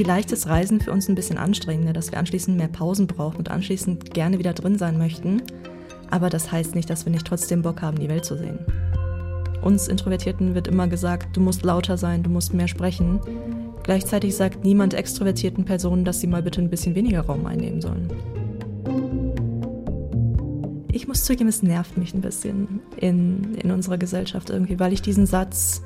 [0.00, 3.50] vielleicht ist Reisen für uns ein bisschen anstrengender, dass wir anschließend mehr Pausen brauchen und
[3.50, 5.42] anschließend gerne wieder drin sein möchten.
[6.10, 8.60] Aber das heißt nicht, dass wir nicht trotzdem Bock haben, die Welt zu sehen.
[9.60, 13.20] Uns Introvertierten wird immer gesagt, du musst lauter sein, du musst mehr sprechen.
[13.82, 18.08] Gleichzeitig sagt niemand extrovertierten Personen, dass sie mal bitte ein bisschen weniger Raum einnehmen sollen.
[20.90, 25.02] Ich muss zugeben, es nervt mich ein bisschen in, in unserer Gesellschaft irgendwie, weil ich
[25.02, 25.82] diesen Satz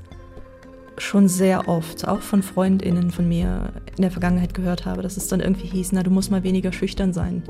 [0.98, 5.28] schon sehr oft, auch von Freundinnen von mir in der Vergangenheit gehört habe, dass es
[5.28, 7.42] dann irgendwie hieß, na, du musst mal weniger schüchtern sein.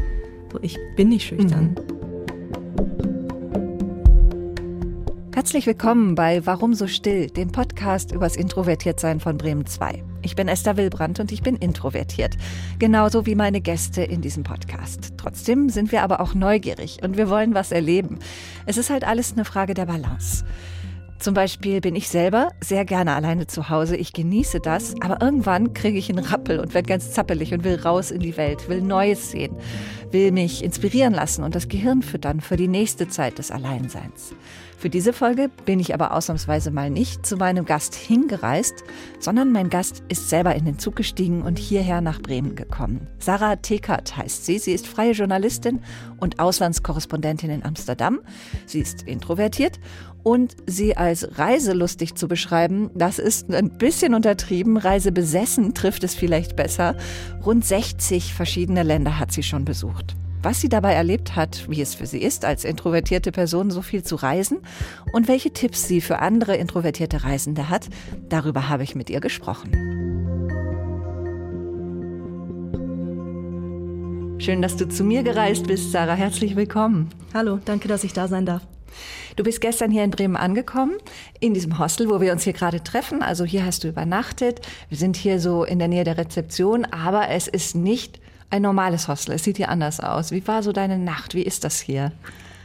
[0.53, 1.75] So, ich bin nicht schüchtern.
[5.35, 10.03] Herzlich willkommen bei Warum so still, dem Podcast übers Introvertiertsein von Bremen 2.
[10.23, 12.37] Ich bin Esther Wilbrandt und ich bin introvertiert,
[12.79, 15.15] genauso wie meine Gäste in diesem Podcast.
[15.19, 18.21] Trotzdem sind wir aber auch neugierig und wir wollen was erleben.
[18.65, 20.45] Es ist halt alles eine Frage der Balance.
[21.25, 23.97] Zum Beispiel bin ich selber sehr gerne alleine zu Hause.
[23.97, 27.81] Ich genieße das, aber irgendwann kriege ich einen Rappel und werde ganz zappelig und will
[27.81, 29.57] raus in die Welt, will Neues sehen,
[30.11, 34.35] will mich inspirieren lassen und das Gehirn füttern für die nächste Zeit des Alleinseins.
[34.85, 38.85] Für diese Folge bin ich aber ausnahmsweise mal nicht zu meinem Gast hingereist,
[39.19, 43.07] sondern mein Gast ist selber in den Zug gestiegen und hierher nach Bremen gekommen.
[43.19, 44.59] Sarah Tekert heißt sie.
[44.59, 45.81] Sie ist freie Journalistin
[46.19, 48.21] und Auslandskorrespondentin in Amsterdam.
[48.67, 49.81] Sie ist introvertiert
[50.23, 54.77] und sie als reiselustig zu beschreiben, das ist ein bisschen untertrieben.
[54.77, 56.95] Reisebesessen trifft es vielleicht besser.
[57.43, 60.15] Rund 60 verschiedene Länder hat sie schon besucht.
[60.45, 64.03] Was sie dabei erlebt hat, wie es für sie ist, als introvertierte Person so viel
[64.03, 64.59] zu reisen
[65.11, 67.89] und welche Tipps sie für andere introvertierte Reisende hat,
[68.29, 69.71] darüber habe ich mit ihr gesprochen.
[74.39, 76.13] Schön, dass du zu mir gereist bist, Sarah.
[76.13, 77.09] Herzlich willkommen.
[77.33, 78.61] Hallo, danke, dass ich da sein darf.
[79.37, 80.99] Du bist gestern hier in Bremen angekommen,
[81.41, 83.23] in diesem Hostel, wo wir uns hier gerade treffen.
[83.23, 84.61] Also hier hast du übernachtet.
[84.91, 88.21] Wir sind hier so in der Nähe der Rezeption, aber es ist nicht
[88.55, 89.35] ein normales Hostel.
[89.35, 90.31] Es sieht hier anders aus.
[90.31, 91.35] Wie war so deine Nacht?
[91.35, 92.13] Wie ist das hier?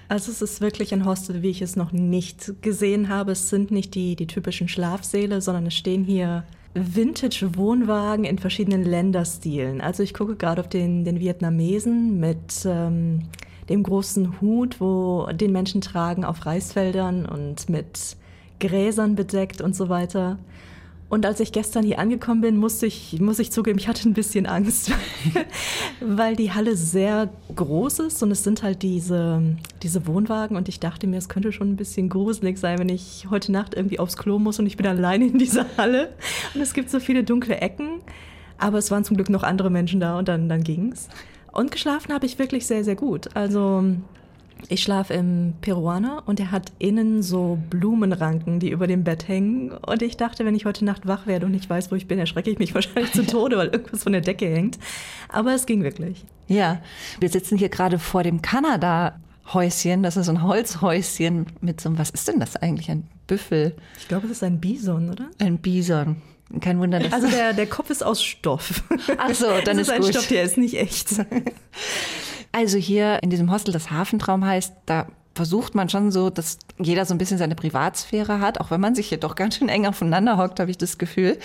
[0.07, 3.31] Also es ist wirklich ein Hostel, wie ich es noch nicht gesehen habe.
[3.31, 6.43] Es sind nicht die, die typischen Schlafsäle, sondern es stehen hier
[6.75, 9.81] Vintage-Wohnwagen in verschiedenen Länderstilen.
[9.81, 13.23] Also ich gucke gerade auf den, den Vietnamesen mit ähm,
[13.67, 18.15] dem großen Hut, wo den Menschen tragen auf Reisfeldern und mit
[18.59, 20.37] Gräsern bedeckt und so weiter.
[21.09, 24.13] Und als ich gestern hier angekommen bin, musste ich, muss ich zugeben, ich hatte ein
[24.13, 24.91] bisschen Angst,
[25.99, 29.41] weil die Halle sehr groß ist und es sind halt diese,
[29.81, 33.25] diese Wohnwagen und ich dachte mir, es könnte schon ein bisschen gruselig sein, wenn ich
[33.31, 36.13] heute Nacht irgendwie aufs Klo muss und ich bin alleine in dieser Halle
[36.53, 38.01] und es gibt so viele dunkle Ecken.
[38.59, 41.07] Aber es waren zum Glück noch andere Menschen da und dann, dann ging's.
[41.53, 43.35] Und geschlafen habe ich wirklich sehr, sehr gut.
[43.35, 43.83] Also
[44.67, 49.71] ich schlafe im Peruaner und er hat innen so Blumenranken, die über dem Bett hängen.
[49.71, 52.19] Und ich dachte, wenn ich heute Nacht wach werde und nicht weiß, wo ich bin,
[52.19, 54.77] erschrecke ich mich wahrscheinlich zu Tode, weil irgendwas von der Decke hängt.
[55.29, 56.25] Aber es ging wirklich.
[56.47, 56.81] Ja,
[57.19, 60.03] wir sitzen hier gerade vor dem Kanada-Häuschen.
[60.03, 62.91] Das ist so ein Holzhäuschen mit so einem, was ist denn das eigentlich?
[62.91, 63.75] Ein Büffel?
[63.97, 65.29] Ich glaube, es ist ein Bison, oder?
[65.39, 66.17] Ein Bison.
[66.61, 68.83] Kein Wunder, dass Also der, der Kopf ist aus Stoff.
[69.17, 70.09] Ach so, dann das ist, ist ein gut.
[70.09, 71.09] Stoff, der ist nicht echt.
[72.59, 77.05] Also hier in diesem Hostel, das Hafentraum heißt, da versucht man schon so, dass jeder
[77.05, 79.85] so ein bisschen seine Privatsphäre hat, auch wenn man sich hier doch ganz schön eng
[79.85, 81.37] aufeinander hockt, habe ich das Gefühl.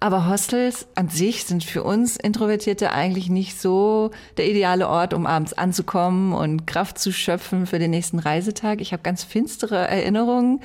[0.00, 5.24] Aber Hostels an sich sind für uns Introvertierte eigentlich nicht so der ideale Ort, um
[5.24, 8.80] abends anzukommen und Kraft zu schöpfen für den nächsten Reisetag.
[8.80, 10.62] Ich habe ganz finstere Erinnerungen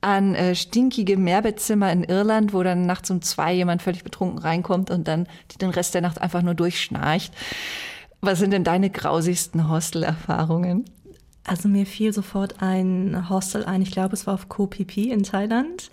[0.00, 4.92] an äh, stinkige Mehrbettzimmer in Irland, wo dann nachts um zwei jemand völlig betrunken reinkommt
[4.92, 5.26] und dann
[5.60, 7.32] den Rest der Nacht einfach nur durchschnarcht.
[8.20, 10.84] Was sind denn deine grausigsten Hostel-Erfahrungen?
[11.44, 15.10] Also mir fiel sofort ein Hostel ein, ich glaube, es war auf Koh Phi Phi
[15.10, 15.90] in Thailand.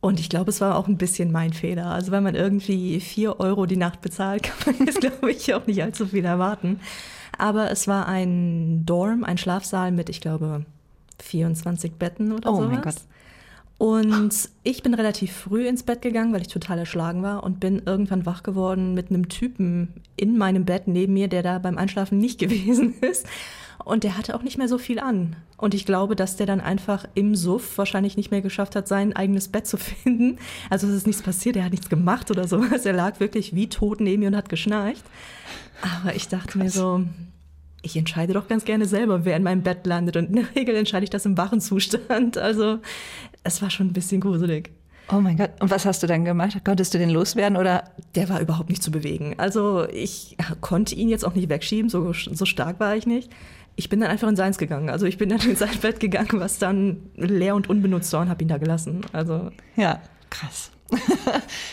[0.00, 1.86] Und ich glaube, es war auch ein bisschen mein Fehler.
[1.86, 5.66] Also wenn man irgendwie vier Euro die Nacht bezahlt, kann man jetzt, glaube ich, auch
[5.66, 6.80] nicht allzu viel erwarten.
[7.38, 10.66] Aber es war ein Dorm, ein Schlafsaal mit, ich glaube,
[11.22, 12.66] 24 Betten oder oh sowas.
[12.66, 12.96] Oh mein Gott.
[13.76, 17.82] Und ich bin relativ früh ins Bett gegangen, weil ich total erschlagen war und bin
[17.84, 22.18] irgendwann wach geworden mit einem Typen in meinem Bett neben mir, der da beim Einschlafen
[22.18, 23.26] nicht gewesen ist.
[23.84, 25.36] Und der hatte auch nicht mehr so viel an.
[25.56, 29.14] Und ich glaube, dass der dann einfach im Suff wahrscheinlich nicht mehr geschafft hat, sein
[29.14, 30.38] eigenes Bett zu finden.
[30.70, 32.86] Also es ist nichts passiert, er hat nichts gemacht oder sowas.
[32.86, 35.04] Er lag wirklich wie tot neben mir und hat geschnarcht.
[35.82, 36.62] Aber ich dachte Krass.
[36.62, 37.04] mir so,
[37.84, 40.16] ich entscheide doch ganz gerne selber, wer in meinem Bett landet.
[40.16, 42.38] Und in der Regel entscheide ich das im wachen Zustand.
[42.44, 42.78] Also
[43.42, 44.70] es war schon ein bisschen gruselig.
[45.10, 45.50] Oh mein Gott.
[45.60, 46.60] Und was hast du dann gemacht?
[46.64, 47.84] Konntest du den loswerden oder?
[48.14, 49.34] Der war überhaupt nicht zu bewegen.
[49.38, 53.30] Also ich konnte ihn jetzt auch nicht wegschieben, so, so stark war ich nicht.
[53.76, 54.88] Ich bin dann einfach in seins gegangen.
[54.88, 58.28] Also ich bin dann in sein Bett gegangen, was dann leer und unbenutzt war und
[58.28, 59.02] habe ihn da gelassen.
[59.12, 60.70] Also ja, krass.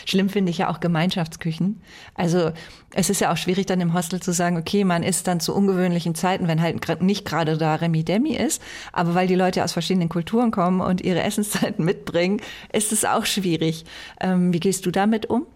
[0.06, 1.80] Schlimm finde ich ja auch Gemeinschaftsküchen.
[2.14, 2.52] Also
[2.94, 5.54] es ist ja auch schwierig dann im Hostel zu sagen, okay, man isst dann zu
[5.54, 8.62] ungewöhnlichen Zeiten, wenn halt nicht gerade da Remi Demi ist.
[8.92, 12.40] Aber weil die Leute aus verschiedenen Kulturen kommen und ihre Essenszeiten mitbringen,
[12.72, 13.84] ist es auch schwierig.
[14.20, 15.46] Ähm, wie gehst du damit um?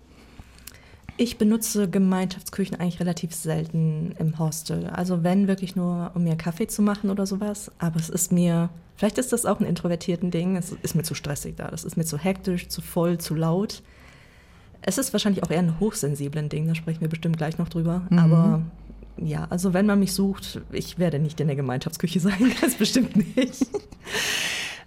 [1.18, 4.86] Ich benutze Gemeinschaftsküchen eigentlich relativ selten im Hostel.
[4.88, 7.70] Also wenn wirklich nur, um mir Kaffee zu machen oder sowas.
[7.78, 11.14] Aber es ist mir, vielleicht ist das auch ein introvertierten Ding, es ist mir zu
[11.14, 11.68] stressig da.
[11.68, 13.82] Das ist mir zu hektisch, zu voll, zu laut.
[14.82, 18.02] Es ist wahrscheinlich auch eher ein hochsensiblen Ding, da sprechen wir bestimmt gleich noch drüber.
[18.10, 18.18] Mhm.
[18.18, 18.62] Aber
[19.16, 23.36] ja, also wenn man mich sucht, ich werde nicht in der Gemeinschaftsküche sein, ganz bestimmt
[23.36, 23.66] nicht.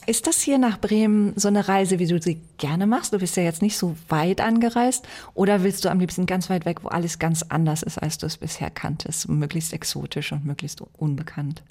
[0.10, 3.14] Ist das hier nach Bremen so eine Reise, wie du sie gerne machst?
[3.14, 5.08] Du bist ja jetzt nicht so weit angereist.
[5.36, 8.26] Oder willst du am liebsten ganz weit weg, wo alles ganz anders ist, als du
[8.26, 9.30] es bisher kanntest?
[9.30, 11.62] Möglichst exotisch und möglichst unbekannt?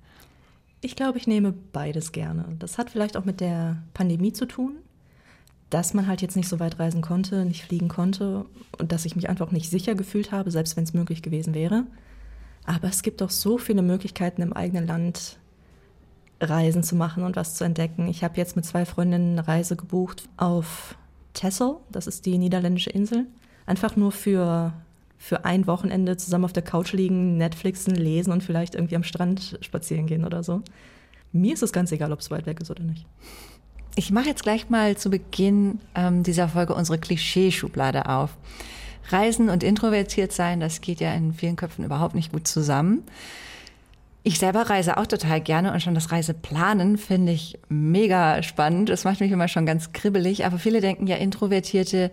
[0.82, 2.44] Ich glaube, ich nehme beides gerne.
[2.60, 4.76] Das hat vielleicht auch mit der Pandemie zu tun,
[5.68, 8.44] dass man halt jetzt nicht so weit reisen konnte, nicht fliegen konnte
[8.78, 11.86] und dass ich mich einfach nicht sicher gefühlt habe, selbst wenn es möglich gewesen wäre.
[12.66, 15.38] Aber es gibt doch so viele Möglichkeiten im eigenen Land,
[16.40, 18.08] Reisen zu machen und was zu entdecken.
[18.08, 20.96] Ich habe jetzt mit zwei Freundinnen eine Reise gebucht auf
[21.34, 23.26] Texel, das ist die niederländische Insel.
[23.66, 24.72] Einfach nur für,
[25.18, 29.58] für ein Wochenende zusammen auf der Couch liegen, Netflixen, lesen und vielleicht irgendwie am Strand
[29.60, 30.62] spazieren gehen oder so.
[31.32, 33.04] Mir ist es ganz egal, ob es weit weg ist oder nicht.
[33.94, 38.36] Ich mache jetzt gleich mal zu Beginn ähm, dieser Folge unsere Klischeeschublade auf.
[39.10, 43.02] Reisen und introvertiert sein, das geht ja in vielen Köpfen überhaupt nicht gut zusammen.
[44.28, 48.90] Ich selber reise auch total gerne und schon das Reiseplanen finde ich mega spannend.
[48.90, 50.44] Das macht mich immer schon ganz kribbelig.
[50.44, 52.10] Aber viele denken ja, Introvertierte,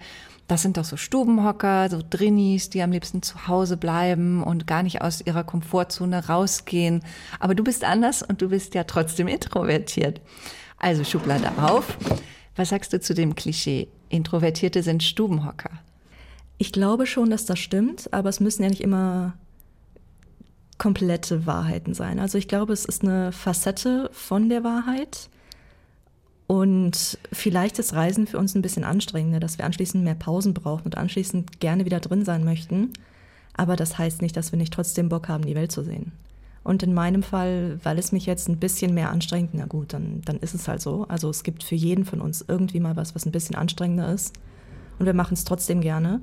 [0.47, 4.81] das sind doch so Stubenhocker, so Drinnies, die am liebsten zu Hause bleiben und gar
[4.81, 7.03] nicht aus ihrer Komfortzone rausgehen.
[7.41, 10.21] Aber du bist anders und du bist ja trotzdem introvertiert.
[10.77, 11.97] Also Schublade auf.
[12.55, 13.89] Was sagst du zu dem Klischee?
[14.07, 15.71] Introvertierte sind Stubenhocker.
[16.59, 19.33] Ich glaube schon, dass das stimmt, aber es müssen ja nicht immer
[20.77, 22.19] komplette Wahrheiten sein.
[22.19, 25.29] Also ich glaube, es ist eine Facette von der Wahrheit.
[26.47, 30.85] Und vielleicht ist Reisen für uns ein bisschen anstrengender, dass wir anschließend mehr Pausen brauchen
[30.85, 32.93] und anschließend gerne wieder drin sein möchten.
[33.53, 36.11] Aber das heißt nicht, dass wir nicht trotzdem Bock haben, die Welt zu sehen.
[36.63, 40.21] Und in meinem Fall, weil es mich jetzt ein bisschen mehr anstrengt, na gut, dann,
[40.25, 41.05] dann ist es halt so.
[41.07, 44.33] Also es gibt für jeden von uns irgendwie mal was, was ein bisschen anstrengender ist.
[44.99, 46.21] Und wir machen es trotzdem gerne.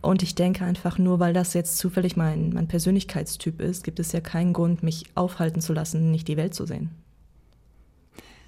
[0.00, 4.12] Und ich denke einfach nur, weil das jetzt zufällig mein, mein Persönlichkeitstyp ist, gibt es
[4.12, 6.90] ja keinen Grund, mich aufhalten zu lassen, nicht die Welt zu sehen.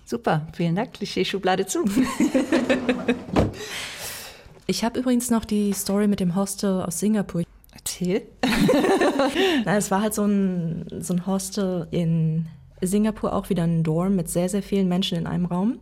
[0.04, 0.94] Super, vielen Dank.
[0.94, 1.84] Klischee-Schublade zu.
[4.66, 7.42] ich habe übrigens noch die Story mit dem Hostel aus Singapur.
[7.72, 8.22] Erzähl.
[9.64, 12.46] Na, es war halt so ein, so ein Hostel in
[12.80, 15.78] Singapur, auch wieder ein Dorm mit sehr, sehr vielen Menschen in einem Raum.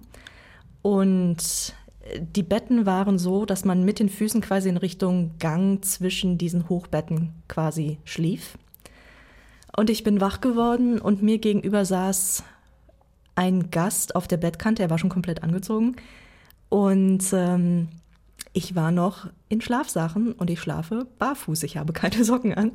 [0.83, 1.75] Und
[2.19, 6.69] die Betten waren so, dass man mit den Füßen quasi in Richtung Gang zwischen diesen
[6.69, 8.57] Hochbetten quasi schlief.
[9.77, 12.43] Und ich bin wach geworden und mir gegenüber saß
[13.35, 15.95] ein Gast auf der Bettkante, er war schon komplett angezogen.
[16.69, 17.89] Und ähm,
[18.53, 22.73] ich war noch in Schlafsachen und ich schlafe barfuß, ich habe keine Socken an.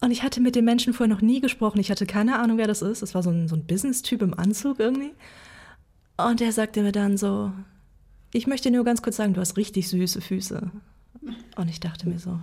[0.00, 2.66] Und ich hatte mit dem Menschen vorher noch nie gesprochen, ich hatte keine Ahnung, wer
[2.66, 3.02] das ist.
[3.02, 5.12] Es war so ein, so ein Business-Typ im Anzug irgendwie.
[6.16, 7.52] Und er sagte mir dann so,
[8.32, 10.70] ich möchte nur ganz kurz sagen, du hast richtig süße Füße.
[11.56, 12.38] Und ich dachte mir so,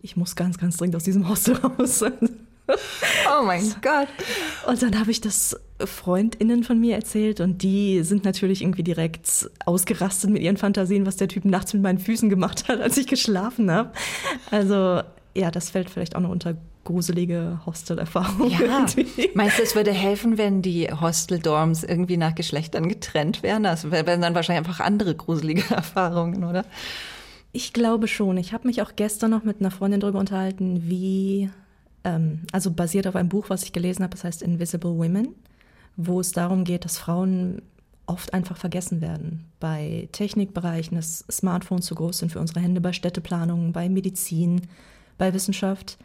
[0.00, 2.02] ich muss ganz, ganz dringend aus diesem Haus raus.
[2.02, 4.08] oh mein Gott.
[4.66, 9.50] Und dann habe ich das FreundInnen von mir erzählt und die sind natürlich irgendwie direkt
[9.64, 13.06] ausgerastet mit ihren Fantasien, was der Typ nachts mit meinen Füßen gemacht hat, als ich
[13.06, 13.92] geschlafen habe.
[14.50, 15.02] Also
[15.34, 18.50] ja, das fällt vielleicht auch noch unter gruselige Hostel-Erfahrung.
[18.50, 18.86] Ja.
[19.34, 23.62] Meinst du, es würde helfen, wenn die Hostel-Dorms irgendwie nach Geschlechtern getrennt wären?
[23.62, 26.64] Das wären dann wahrscheinlich einfach andere gruselige Erfahrungen, oder?
[27.52, 28.36] Ich glaube schon.
[28.36, 31.50] Ich habe mich auch gestern noch mit einer Freundin darüber unterhalten, wie,
[32.04, 35.28] ähm, also basiert auf einem Buch, was ich gelesen habe, das heißt Invisible Women,
[35.96, 37.62] wo es darum geht, dass Frauen
[38.06, 39.46] oft einfach vergessen werden.
[39.60, 44.62] Bei Technikbereichen, dass Smartphones zu groß sind für unsere Hände, bei Städteplanung, bei Medizin,
[45.16, 45.98] bei Wissenschaft.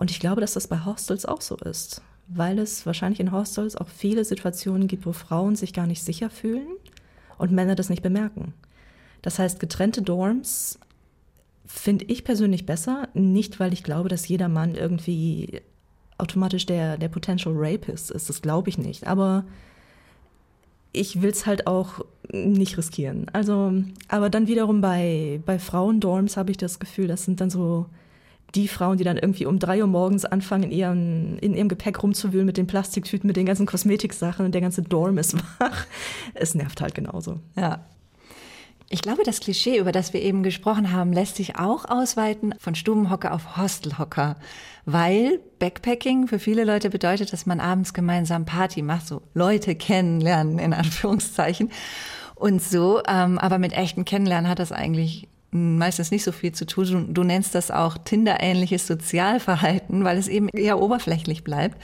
[0.00, 3.76] Und ich glaube, dass das bei Hostels auch so ist, weil es wahrscheinlich in Hostels
[3.76, 6.68] auch viele Situationen gibt, wo Frauen sich gar nicht sicher fühlen
[7.36, 8.54] und Männer das nicht bemerken.
[9.20, 10.78] Das heißt, getrennte Dorms
[11.66, 15.60] finde ich persönlich besser, nicht weil ich glaube, dass jeder Mann irgendwie
[16.16, 18.30] automatisch der, der Potential Rapist ist.
[18.30, 19.06] Das glaube ich nicht.
[19.06, 19.44] Aber
[20.92, 23.26] ich will es halt auch nicht riskieren.
[23.34, 23.74] Also,
[24.08, 27.84] aber dann wiederum bei, bei Frauendorms habe ich das Gefühl, das sind dann so
[28.54, 32.02] die Frauen, die dann irgendwie um drei Uhr morgens anfangen, in ihrem, in ihrem Gepäck
[32.02, 35.86] rumzuwühlen mit den Plastiktüten, mit den ganzen Kosmetiksachen und der ganze Dorm ist wach.
[36.34, 37.38] Es nervt halt genauso.
[37.56, 37.84] Ja.
[38.92, 42.74] Ich glaube, das Klischee, über das wir eben gesprochen haben, lässt sich auch ausweiten von
[42.74, 44.34] Stubenhocker auf Hostelhocker,
[44.84, 50.58] weil Backpacking für viele Leute bedeutet, dass man abends gemeinsam Party macht, so Leute kennenlernen
[50.58, 51.70] in Anführungszeichen.
[52.34, 56.66] Und so, ähm, aber mit echten Kennenlernen hat das eigentlich meistens nicht so viel zu
[56.66, 56.84] tun.
[56.84, 61.80] Du, du nennst das auch Tinder-ähnliches Sozialverhalten, weil es eben eher oberflächlich bleibt.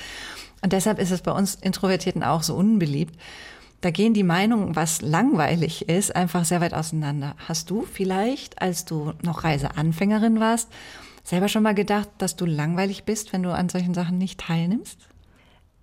[0.62, 3.14] Und deshalb ist es bei uns Introvertierten auch so unbeliebt.
[3.80, 7.36] Da gehen die Meinungen, was langweilig ist, einfach sehr weit auseinander.
[7.46, 10.68] Hast du vielleicht, als du noch Reiseanfängerin warst,
[11.22, 14.98] selber schon mal gedacht, dass du langweilig bist, wenn du an solchen Sachen nicht teilnimmst?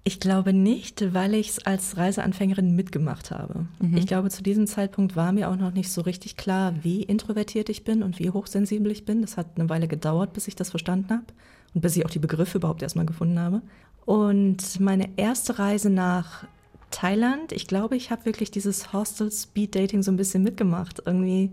[0.05, 3.67] Ich glaube nicht, weil ich es als Reiseanfängerin mitgemacht habe.
[3.79, 3.95] Mhm.
[3.95, 7.69] Ich glaube, zu diesem Zeitpunkt war mir auch noch nicht so richtig klar, wie introvertiert
[7.69, 9.21] ich bin und wie hochsensibel ich bin.
[9.21, 11.25] Das hat eine Weile gedauert, bis ich das verstanden habe
[11.73, 13.61] und bis ich auch die Begriffe überhaupt erstmal gefunden habe.
[14.05, 16.45] Und meine erste Reise nach
[16.91, 21.01] Thailand, ich glaube, ich habe wirklich dieses Hostel Speed Dating so ein bisschen mitgemacht.
[21.05, 21.49] Irgendwie,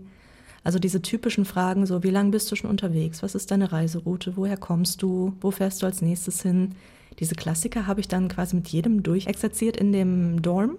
[0.65, 3.23] also diese typischen Fragen, so wie lange bist du schon unterwegs?
[3.23, 4.35] Was ist deine Reiseroute?
[4.35, 5.37] Woher kommst du?
[5.39, 6.75] Wo fährst du als nächstes hin?
[7.21, 10.77] Diese Klassiker habe ich dann quasi mit jedem durchexerziert in dem Dorm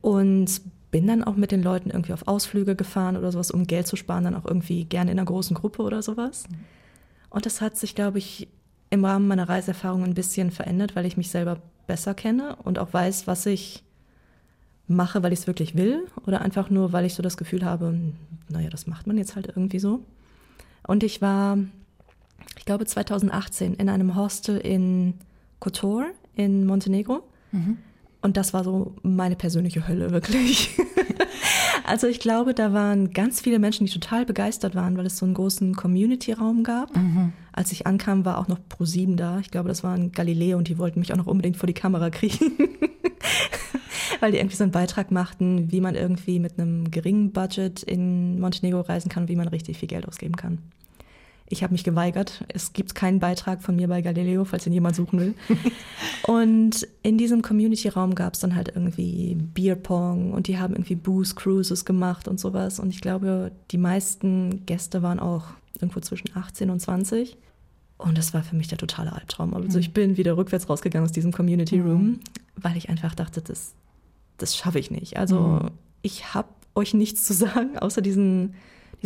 [0.00, 3.86] und bin dann auch mit den Leuten irgendwie auf Ausflüge gefahren oder sowas, um Geld
[3.86, 6.44] zu sparen, dann auch irgendwie gerne in einer großen Gruppe oder sowas.
[7.28, 8.48] Und das hat sich, glaube ich,
[8.90, 12.92] im Rahmen meiner Reiserfahrung ein bisschen verändert, weil ich mich selber besser kenne und auch
[12.92, 13.82] weiß, was ich
[14.88, 17.94] mache, weil ich es wirklich will oder einfach nur, weil ich so das Gefühl habe,
[18.48, 20.00] naja, das macht man jetzt halt irgendwie so.
[20.86, 21.58] Und ich war,
[22.58, 25.14] ich glaube, 2018 in einem Hostel in
[25.60, 27.22] Kotor in Montenegro.
[27.52, 27.78] Mhm.
[28.22, 30.76] Und das war so meine persönliche Hölle, wirklich.
[31.84, 35.24] also ich glaube, da waren ganz viele Menschen, die total begeistert waren, weil es so
[35.24, 36.96] einen großen Community-Raum gab.
[36.96, 37.32] Mhm.
[37.52, 39.38] Als ich ankam, war auch noch Pro7 da.
[39.38, 41.74] Ich glaube, das war ein Galileo und die wollten mich auch noch unbedingt vor die
[41.74, 42.52] Kamera kriegen.
[44.20, 48.40] weil die irgendwie so einen Beitrag machten, wie man irgendwie mit einem geringen Budget in
[48.40, 50.58] Montenegro reisen kann und wie man richtig viel Geld ausgeben kann.
[51.48, 52.44] Ich habe mich geweigert.
[52.48, 55.34] Es gibt keinen Beitrag von mir bei Galileo, falls ihn jemand suchen will.
[56.26, 61.36] und in diesem Community-Raum gab es dann halt irgendwie Beerpong und die haben irgendwie Booze
[61.36, 62.80] Cruises gemacht und sowas.
[62.80, 65.44] Und ich glaube, die meisten Gäste waren auch
[65.80, 67.36] irgendwo zwischen 18 und 20.
[67.98, 69.54] Und das war für mich der totale Albtraum.
[69.54, 72.20] Also ich bin wieder rückwärts rausgegangen aus diesem Community Room, mhm.
[72.56, 73.74] weil ich einfach dachte, das,
[74.36, 75.16] das schaffe ich nicht.
[75.16, 75.70] Also mhm.
[76.02, 78.54] ich habe euch nichts zu sagen, außer diesen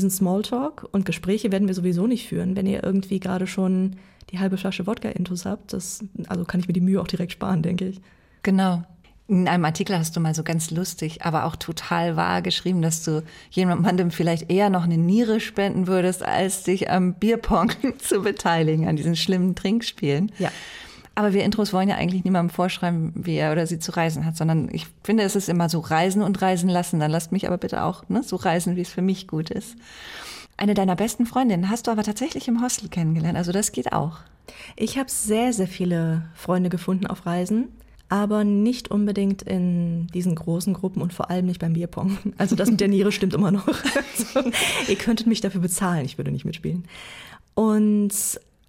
[0.01, 3.97] diesen Smalltalk und Gespräche werden wir sowieso nicht führen, wenn ihr irgendwie gerade schon
[4.31, 5.75] die halbe Flasche Wodka-Intus habt.
[5.75, 8.01] Das, also kann ich mir die Mühe auch direkt sparen, denke ich.
[8.43, 8.83] Genau.
[9.29, 13.05] In einem Artikel hast du mal so ganz lustig, aber auch total wahr geschrieben, dass
[13.05, 18.89] du jemandem vielleicht eher noch eine Niere spenden würdest, als dich am Bierpong zu beteiligen,
[18.89, 20.33] an diesen schlimmen Trinkspielen.
[20.39, 20.51] Ja.
[21.15, 24.37] Aber wir Intros wollen ja eigentlich niemandem vorschreiben, wie er oder sie zu reisen hat,
[24.37, 27.01] sondern ich finde, es ist immer so reisen und reisen lassen.
[27.01, 29.77] Dann lasst mich aber bitte auch ne, so reisen, wie es für mich gut ist.
[30.57, 33.37] Eine deiner besten Freundinnen hast du aber tatsächlich im Hostel kennengelernt.
[33.37, 34.19] Also das geht auch.
[34.77, 37.69] Ich habe sehr, sehr viele Freunde gefunden auf Reisen,
[38.11, 42.19] aber nicht unbedingt in diesen großen Gruppen und vor allem nicht beim Bierpong.
[42.39, 43.69] Also das mit der Niere stimmt immer noch.
[43.69, 44.51] Also,
[44.89, 46.85] ihr könntet mich dafür bezahlen, ich würde nicht mitspielen.
[47.55, 48.13] Und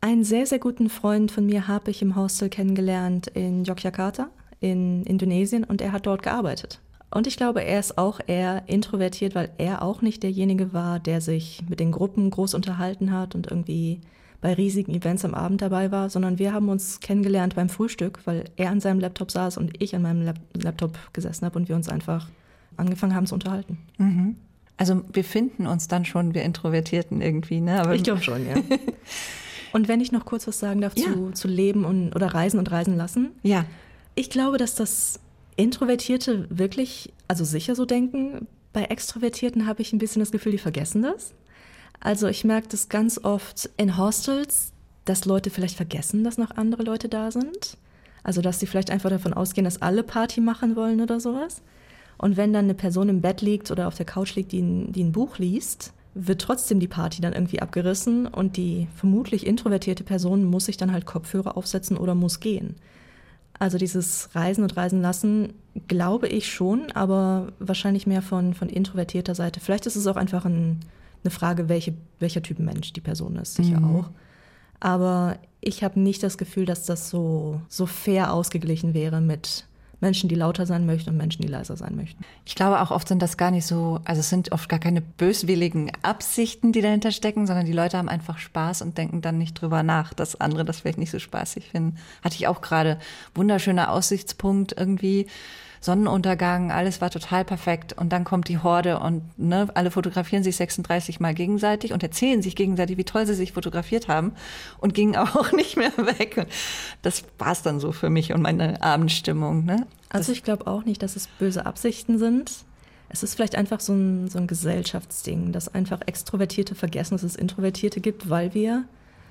[0.02, 4.30] einen sehr, sehr guten Freund von mir habe ich im Hostel kennengelernt in Yogyakarta
[4.60, 6.80] in Indonesien und er hat dort gearbeitet.
[7.10, 11.20] Und ich glaube, er ist auch eher introvertiert, weil er auch nicht derjenige war, der
[11.20, 14.00] sich mit den Gruppen groß unterhalten hat und irgendwie
[14.40, 18.46] bei riesigen Events am Abend dabei war, sondern wir haben uns kennengelernt beim Frühstück, weil
[18.56, 21.76] er an seinem Laptop saß und ich an meinem Lap Laptop gesessen habe und wir
[21.76, 22.30] uns einfach
[22.78, 23.78] angefangen haben zu unterhalten.
[23.98, 24.38] Mhm.
[24.78, 27.82] Also wir finden uns dann schon, wir Introvertierten irgendwie, ne?
[27.82, 28.56] Aber ich glaube schon, ja.
[29.74, 31.06] Und wenn ich noch kurz was sagen darf ja.
[31.06, 33.32] zu, zu Leben und, oder Reisen und Reisen lassen.
[33.44, 33.66] Ja.
[34.16, 35.20] Ich glaube, dass das
[35.56, 38.48] Introvertierte wirklich, also sicher so denken.
[38.74, 41.34] Bei Extrovertierten habe ich ein bisschen das Gefühl, die vergessen das.
[42.00, 44.72] Also ich merke das ganz oft in Hostels,
[45.06, 47.78] dass Leute vielleicht vergessen, dass noch andere Leute da sind.
[48.24, 51.62] Also dass sie vielleicht einfach davon ausgehen, dass alle Party machen wollen oder sowas.
[52.18, 54.92] Und wenn dann eine Person im Bett liegt oder auf der Couch liegt, die ein,
[54.92, 60.04] die ein Buch liest, wird trotzdem die Party dann irgendwie abgerissen und die vermutlich introvertierte
[60.04, 62.76] Person muss sich dann halt Kopfhörer aufsetzen oder muss gehen.
[63.58, 65.54] Also dieses Reisen und Reisen lassen,
[65.88, 69.60] glaube ich schon, aber wahrscheinlich mehr von, von introvertierter Seite.
[69.60, 70.80] Vielleicht ist es auch einfach ein,
[71.24, 73.96] eine Frage, welche, welcher Typ Mensch die Person ist, sicher mhm.
[73.96, 74.10] auch.
[74.80, 79.68] Aber ich habe nicht das Gefühl, dass das so, so fair ausgeglichen wäre mit
[80.02, 82.26] Menschen, die lauter sein möchten und Menschen, die leiser sein möchten.
[82.46, 85.02] Ich glaube auch oft sind das gar nicht so, also es sind oft gar keine
[85.02, 89.54] böswilligen Absichten, die dahinter stecken, sondern die Leute haben einfach Spaß und denken dann nicht
[89.54, 91.98] drüber nach, dass andere das vielleicht nicht so spaßig finden.
[92.24, 92.98] Hatte ich auch gerade.
[93.36, 95.28] Wunderschöner Aussichtspunkt irgendwie
[95.84, 100.56] Sonnenuntergang, alles war total perfekt und dann kommt die Horde und ne, alle fotografieren sich
[100.56, 104.34] 36 Mal gegenseitig und erzählen sich gegenseitig, wie toll sie sich fotografiert haben
[104.80, 106.36] und gingen auch nicht mehr weg.
[106.38, 106.48] Und
[107.02, 109.66] das war es dann so für mich und meine Abendstimmung.
[109.66, 109.88] Ne?
[110.10, 112.52] Also ich glaube auch nicht, dass es böse Absichten sind.
[113.10, 117.36] Es ist vielleicht einfach so ein, so ein Gesellschaftsding, dass einfach Extrovertierte vergessen, dass es
[117.36, 118.86] Introvertierte gibt, weil wir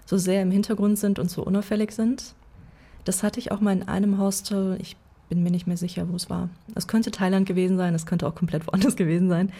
[0.04, 2.34] so sehr im Hintergrund sind und so unauffällig sind.
[3.04, 4.76] Das hatte ich auch mal in einem Hostel.
[4.80, 4.96] Ich
[5.30, 6.50] bin mir nicht mehr sicher, wo es war.
[6.74, 9.50] Es könnte Thailand gewesen sein, es könnte auch komplett woanders gewesen sein.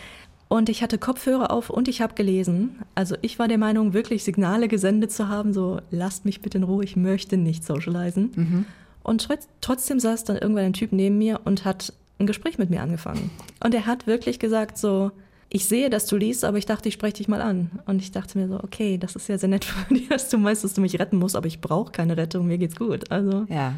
[0.48, 2.80] Und ich hatte Kopfhörer auf und ich habe gelesen.
[2.96, 6.64] Also ich war der Meinung, wirklich Signale gesendet zu haben, so lasst mich bitte in
[6.64, 8.32] Ruhe, ich möchte nicht socialisen.
[8.34, 8.66] Mhm.
[9.02, 9.28] Und
[9.60, 13.30] trotzdem saß dann irgendwann ein Typ neben mir und hat ein Gespräch mit mir angefangen.
[13.64, 15.12] Und er hat wirklich gesagt so,
[15.52, 17.70] ich sehe, dass du liest, aber ich dachte, ich spreche dich mal an.
[17.86, 20.38] Und ich dachte mir so, okay, das ist ja sehr nett von dir, dass du
[20.38, 23.10] meinst, dass du mich retten musst, aber ich brauche keine Rettung, mir geht's gut.
[23.10, 23.74] Also ja.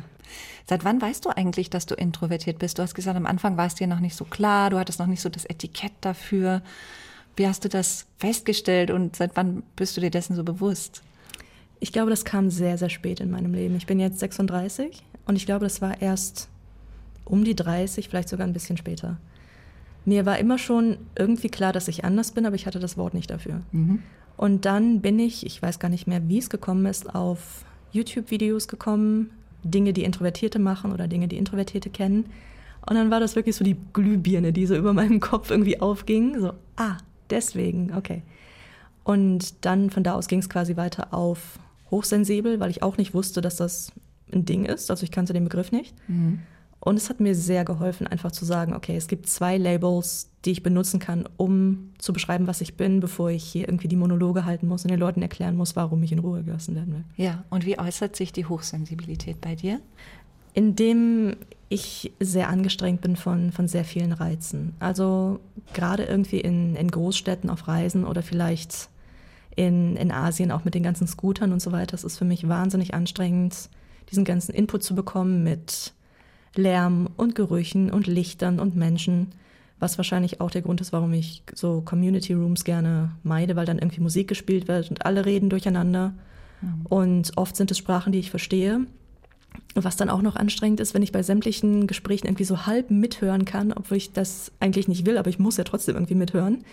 [0.69, 2.79] Seit wann weißt du eigentlich, dass du introvertiert bist?
[2.79, 5.07] Du hast gesagt, am Anfang war es dir noch nicht so klar, du hattest noch
[5.07, 6.63] nicht so das Etikett dafür.
[7.37, 11.03] Wie hast du das festgestellt und seit wann bist du dir dessen so bewusst?
[11.81, 13.77] Ich glaube, das kam sehr, sehr spät in meinem Leben.
[13.77, 16.49] Ich bin jetzt 36 und ich glaube, das war erst
[17.25, 19.19] um die 30, vielleicht sogar ein bisschen später.
[20.05, 23.15] Mir war immer schon irgendwie klar, dass ich anders bin, aber ich hatte das Wort
[23.15, 23.63] nicht dafür.
[23.73, 24.03] Mhm.
[24.37, 28.69] Und dann bin ich, ich weiß gar nicht mehr, wie es gekommen ist, auf YouTube-Videos
[28.69, 29.31] gekommen,
[29.65, 32.27] Dinge, die Introvertierte machen oder Dinge, die Introvertierte kennen.
[32.87, 36.41] Und dann war das wirklich so die Glühbirne, die so über meinem Kopf irgendwie aufging.
[36.41, 36.99] So, ah,
[37.31, 38.23] deswegen, okay.
[39.05, 41.59] Und dann von da aus ging es quasi weiter auf
[41.91, 43.93] hochsensibel, weil ich auch nicht wusste, dass das
[44.33, 44.91] ein Ding ist.
[44.91, 45.95] Also ich kannte den Begriff nicht.
[46.09, 46.41] Mhm.
[46.85, 50.51] Und es hat mir sehr geholfen, einfach zu sagen, okay, es gibt zwei Labels, die
[50.51, 54.45] ich benutzen kann, um zu beschreiben, was ich bin, bevor ich hier irgendwie die Monologe
[54.45, 57.05] halten muss und den Leuten erklären muss, warum ich in Ruhe gelassen werden will.
[57.17, 59.81] Ja, und wie äußert sich die Hochsensibilität bei dir?
[60.55, 61.37] Indem
[61.69, 64.75] ich sehr angestrengt bin von, von sehr vielen Reizen.
[64.81, 65.39] Also
[65.75, 68.89] gerade irgendwie in, in Großstädten auf Reisen oder vielleicht
[69.55, 71.95] in, in Asien auch mit den ganzen Scootern und so weiter.
[71.95, 73.71] Es ist für mich wahnsinnig anstrengend,
[74.11, 75.93] diesen ganzen Input zu bekommen mit
[76.55, 79.29] Lärm und Gerüchen und Lichtern und Menschen,
[79.79, 83.79] was wahrscheinlich auch der Grund ist, warum ich so Community Rooms gerne meide, weil dann
[83.79, 86.15] irgendwie Musik gespielt wird und alle reden durcheinander.
[86.61, 86.87] Mhm.
[86.87, 88.87] Und oft sind es Sprachen, die ich verstehe.
[89.75, 93.45] Was dann auch noch anstrengend ist, wenn ich bei sämtlichen Gesprächen irgendwie so halb mithören
[93.45, 96.65] kann, obwohl ich das eigentlich nicht will, aber ich muss ja trotzdem irgendwie mithören.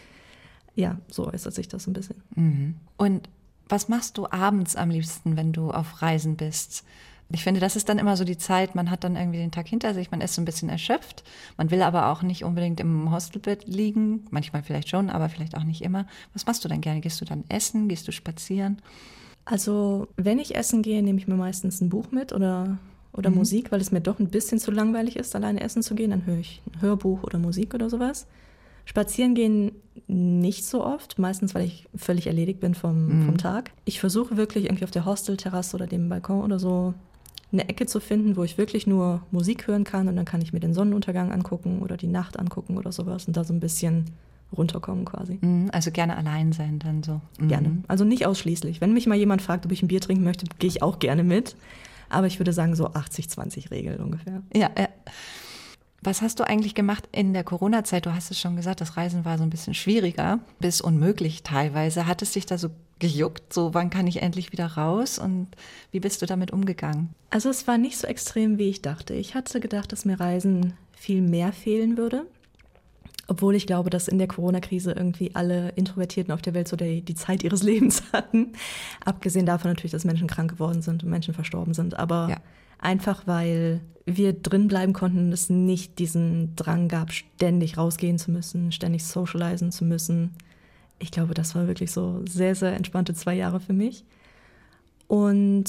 [0.76, 2.18] Ja, so äußert sich das ein bisschen.
[2.36, 2.76] Mhm.
[2.96, 3.28] Und
[3.68, 6.84] was machst du abends am liebsten, wenn du auf Reisen bist?
[7.32, 9.68] Ich finde, das ist dann immer so die Zeit, man hat dann irgendwie den Tag
[9.68, 11.24] hinter sich, man ist so ein bisschen erschöpft,
[11.58, 15.64] man will aber auch nicht unbedingt im Hostelbett liegen, manchmal vielleicht schon, aber vielleicht auch
[15.64, 16.08] nicht immer.
[16.34, 17.02] Was machst du dann gerne?
[17.02, 17.88] Gehst du dann essen?
[17.88, 18.82] Gehst du spazieren?
[19.46, 22.78] Also, wenn ich essen gehe, nehme ich mir meistens ein Buch mit oder,
[23.14, 23.38] oder mhm.
[23.38, 26.10] Musik, weil es mir doch ein bisschen zu langweilig ist, alleine essen zu gehen.
[26.10, 28.28] Dann höre ich ein Hörbuch oder Musik oder sowas.
[28.86, 29.72] Spazieren gehen
[30.08, 33.26] nicht so oft, meistens weil ich völlig erledigt bin vom, mhm.
[33.26, 33.72] vom Tag.
[33.86, 36.96] Ich versuche wirklich irgendwie auf der Hostelterrasse oder dem Balkon oder so
[37.52, 40.54] eine Ecke zu finden, wo ich wirklich nur Musik hören kann und dann kann ich
[40.54, 44.06] mir den Sonnenuntergang angucken oder die Nacht angucken oder sowas und da so ein bisschen
[44.56, 45.40] runterkommen quasi.
[45.42, 47.22] Mhm, also gerne allein sein dann so.
[47.40, 47.48] Mhm.
[47.48, 47.84] Gerne.
[47.88, 48.82] Also nicht ausschließlich.
[48.82, 51.24] Wenn mich mal jemand fragt, ob ich ein Bier trinken möchte, gehe ich auch gerne
[51.24, 51.56] mit.
[52.10, 54.42] Aber ich würde sagen so 80-20-Regel ungefähr.
[54.56, 54.88] Ja, ja.
[56.02, 58.06] Was hast du eigentlich gemacht in der Corona-Zeit?
[58.06, 62.08] Du hast es schon gesagt, das Reisen war so ein bisschen schwieriger, bis unmöglich teilweise.
[62.08, 65.48] Hat es dich da so gejuckt, so wann kann ich endlich wieder raus und
[65.92, 67.10] wie bist du damit umgegangen?
[67.30, 69.14] Also es war nicht so extrem, wie ich dachte.
[69.14, 72.26] Ich hatte gedacht, dass mir Reisen viel mehr fehlen würde.
[73.28, 77.02] Obwohl ich glaube, dass in der Corona-Krise irgendwie alle Introvertierten auf der Welt so die,
[77.02, 78.54] die Zeit ihres Lebens hatten.
[79.06, 81.98] Abgesehen davon natürlich, dass Menschen krank geworden sind und Menschen verstorben sind.
[82.00, 82.38] Aber ja
[82.80, 88.32] einfach weil wir drin bleiben konnten und es nicht diesen Drang gab, ständig rausgehen zu
[88.32, 90.32] müssen, ständig socialisen zu müssen.
[90.98, 94.04] Ich glaube, das war wirklich so sehr, sehr entspannte zwei Jahre für mich.
[95.08, 95.66] Und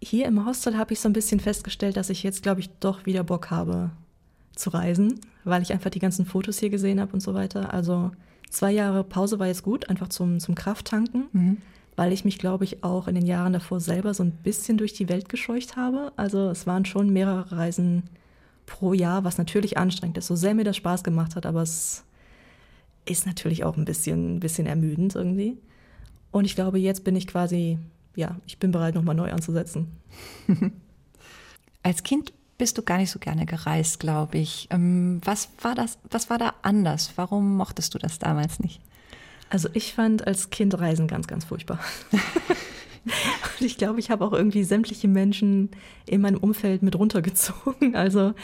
[0.00, 3.06] hier im Hostel habe ich so ein bisschen festgestellt, dass ich jetzt, glaube ich, doch
[3.06, 3.90] wieder Bock habe
[4.54, 7.72] zu reisen, weil ich einfach die ganzen Fotos hier gesehen habe und so weiter.
[7.74, 8.12] Also
[8.50, 11.26] zwei Jahre Pause war jetzt gut, einfach zum, zum Krafttanken.
[11.32, 11.56] Mhm
[11.96, 14.92] weil ich mich, glaube ich, auch in den Jahren davor selber so ein bisschen durch
[14.92, 16.12] die Welt gescheucht habe.
[16.16, 18.04] Also es waren schon mehrere Reisen
[18.66, 22.04] pro Jahr, was natürlich anstrengend ist, so sehr mir das Spaß gemacht hat, aber es
[23.04, 25.58] ist natürlich auch ein bisschen, ein bisschen ermüdend irgendwie.
[26.30, 27.78] Und ich glaube, jetzt bin ich quasi,
[28.16, 29.88] ja, ich bin bereit, nochmal neu anzusetzen.
[31.82, 34.68] Als Kind bist du gar nicht so gerne gereist, glaube ich.
[34.70, 37.12] Ähm, was war das, was war da anders?
[37.16, 38.80] Warum mochtest du das damals nicht?
[39.54, 41.78] Also ich fand als Kind Reisen ganz, ganz furchtbar.
[43.04, 45.70] Und ich glaube, ich habe auch irgendwie sämtliche Menschen
[46.06, 47.94] in meinem Umfeld mit runtergezogen.
[47.94, 48.34] Also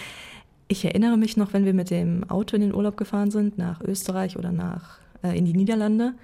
[0.68, 3.80] Ich erinnere mich noch, wenn wir mit dem Auto in den Urlaub gefahren sind, nach
[3.80, 6.14] Österreich oder nach äh, in die Niederlande.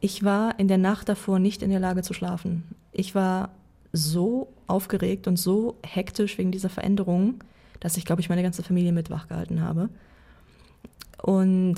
[0.00, 2.62] Ich war in der Nacht davor nicht in der Lage zu schlafen.
[2.92, 3.50] Ich war
[3.92, 7.44] so aufgeregt und so hektisch wegen dieser Veränderung,
[7.80, 9.90] dass ich, glaube ich, meine ganze Familie mit wachgehalten habe.
[11.22, 11.76] Und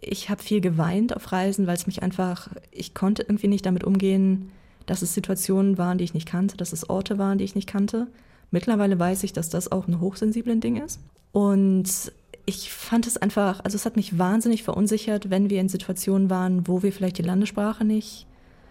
[0.00, 3.84] ich habe viel geweint auf Reisen, weil es mich einfach, ich konnte irgendwie nicht damit
[3.84, 4.50] umgehen,
[4.86, 7.68] dass es Situationen waren, die ich nicht kannte, dass es Orte waren, die ich nicht
[7.68, 8.06] kannte.
[8.50, 11.00] Mittlerweile weiß ich, dass das auch ein hochsensiblen Ding ist.
[11.32, 12.12] Und
[12.46, 16.66] ich fand es einfach, also es hat mich wahnsinnig verunsichert, wenn wir in Situationen waren,
[16.66, 18.26] wo wir vielleicht die Landessprache nicht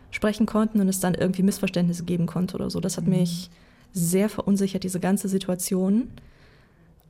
[0.10, 2.80] sprechen konnten und es dann irgendwie Missverständnisse geben konnte oder so.
[2.80, 3.20] Das hat mhm.
[3.20, 3.52] mich
[3.94, 6.10] sehr verunsichert, diese ganze Situation.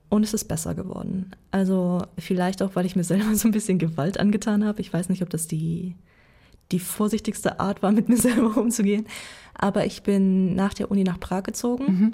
[0.09, 1.31] Und es ist besser geworden.
[1.51, 4.81] Also vielleicht auch, weil ich mir selber so ein bisschen Gewalt angetan habe.
[4.81, 5.95] Ich weiß nicht, ob das die,
[6.71, 9.07] die vorsichtigste Art war, mit mir selber umzugehen.
[9.53, 11.85] Aber ich bin nach der Uni nach Prag gezogen.
[11.85, 12.13] Mhm.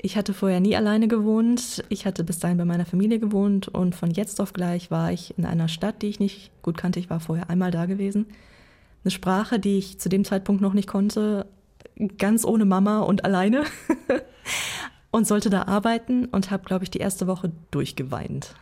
[0.00, 1.84] Ich hatte vorher nie alleine gewohnt.
[1.88, 5.36] Ich hatte bis dahin bei meiner Familie gewohnt und von jetzt auf gleich war ich
[5.36, 7.00] in einer Stadt, die ich nicht gut kannte.
[7.00, 8.26] Ich war vorher einmal da gewesen.
[9.02, 11.46] Eine Sprache, die ich zu dem Zeitpunkt noch nicht konnte,
[12.16, 13.64] ganz ohne Mama und alleine.
[15.10, 18.54] und sollte da arbeiten und habe, glaube ich, die erste Woche durchgeweint.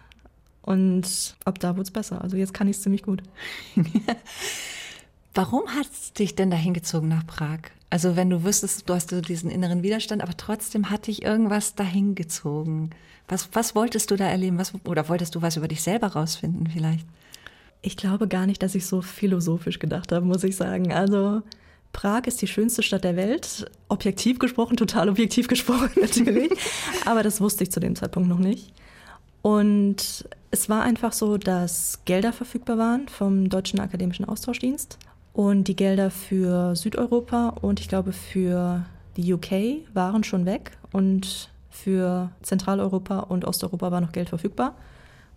[0.63, 2.23] Und ab da wurde es besser.
[2.23, 3.23] Also jetzt kann ich es ziemlich gut.
[5.35, 7.59] Warum hat es dich denn dahin gezogen nach Prag?
[7.89, 11.75] Also wenn du wüsstest, du hast so diesen inneren Widerstand, aber trotzdem hat dich irgendwas
[11.75, 12.91] dahin gezogen.
[13.29, 14.59] Was, was wolltest du da erleben?
[14.59, 17.07] Was, oder wolltest du was über dich selber rausfinden vielleicht?
[17.83, 20.93] Ich glaube gar nicht, dass ich so philosophisch gedacht habe, muss ich sagen.
[20.93, 21.43] Also
[21.93, 23.71] Prag ist die schönste Stadt der Welt.
[23.89, 26.51] Objektiv gesprochen, total objektiv gesprochen natürlich.
[27.05, 28.73] Aber das wusste ich zu dem Zeitpunkt noch nicht.
[29.43, 34.99] Und es war einfach so, dass Gelder verfügbar waren vom Deutschen Akademischen Austauschdienst.
[35.33, 38.85] Und die Gelder für Südeuropa und ich glaube für
[39.17, 40.73] die UK waren schon weg.
[40.93, 44.75] Und für Zentraleuropa und Osteuropa war noch Geld verfügbar.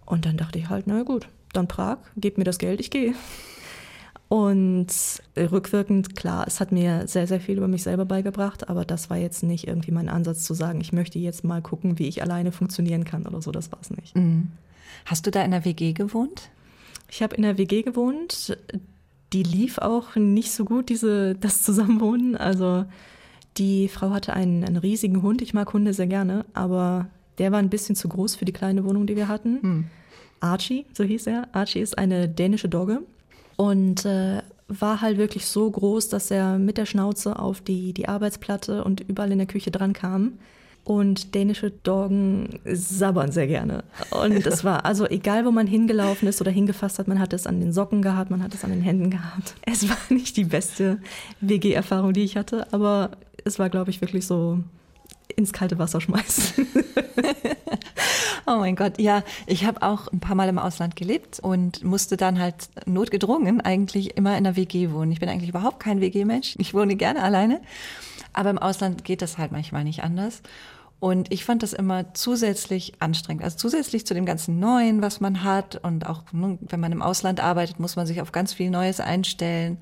[0.05, 3.13] Und dann dachte ich halt, na gut, dann Prag, gebt mir das Geld, ich gehe.
[4.29, 4.87] Und
[5.35, 9.17] rückwirkend, klar, es hat mir sehr, sehr viel über mich selber beigebracht, aber das war
[9.17, 12.51] jetzt nicht irgendwie mein Ansatz zu sagen, ich möchte jetzt mal gucken, wie ich alleine
[12.51, 14.15] funktionieren kann oder so, das war es nicht.
[14.15, 14.49] Mhm.
[15.05, 16.51] Hast du da in der WG gewohnt?
[17.09, 18.55] Ich habe in der WG gewohnt.
[19.33, 22.37] Die lief auch nicht so gut, diese, das Zusammenwohnen.
[22.37, 22.85] Also
[23.57, 25.41] die Frau hatte einen, einen riesigen Hund.
[25.41, 27.07] Ich mag Hunde sehr gerne, aber
[27.39, 29.59] der war ein bisschen zu groß für die kleine Wohnung, die wir hatten.
[29.61, 29.87] Hm.
[30.39, 31.47] Archie, so hieß er.
[31.51, 33.01] Archie ist eine dänische Dogge
[33.59, 38.07] und äh, war halt wirklich so groß, dass er mit der Schnauze auf die, die
[38.07, 40.39] Arbeitsplatte und überall in der Küche dran kam.
[40.85, 43.83] Und dänische Doggen sabbern sehr gerne.
[44.11, 47.47] Und es war, also egal wo man hingelaufen ist oder hingefasst hat, man hat es
[47.47, 49.55] an den Socken gehabt, man hat es an den Händen gehabt.
[49.65, 50.99] Es war nicht die beste
[51.41, 53.11] WG-Erfahrung, die ich hatte, aber
[53.43, 54.59] es war, glaube ich, wirklich so
[55.35, 56.65] ins kalte Wasser schmeißen.
[58.45, 62.17] oh mein Gott, ja, ich habe auch ein paar Mal im Ausland gelebt und musste
[62.17, 65.11] dann halt notgedrungen eigentlich immer in der WG wohnen.
[65.11, 66.55] Ich bin eigentlich überhaupt kein WG-Mensch.
[66.57, 67.61] Ich wohne gerne alleine,
[68.33, 70.41] aber im Ausland geht das halt manchmal nicht anders.
[70.99, 73.43] Und ich fand das immer zusätzlich anstrengend.
[73.43, 77.39] Also zusätzlich zu dem ganzen Neuen, was man hat und auch wenn man im Ausland
[77.39, 79.77] arbeitet, muss man sich auf ganz viel Neues einstellen.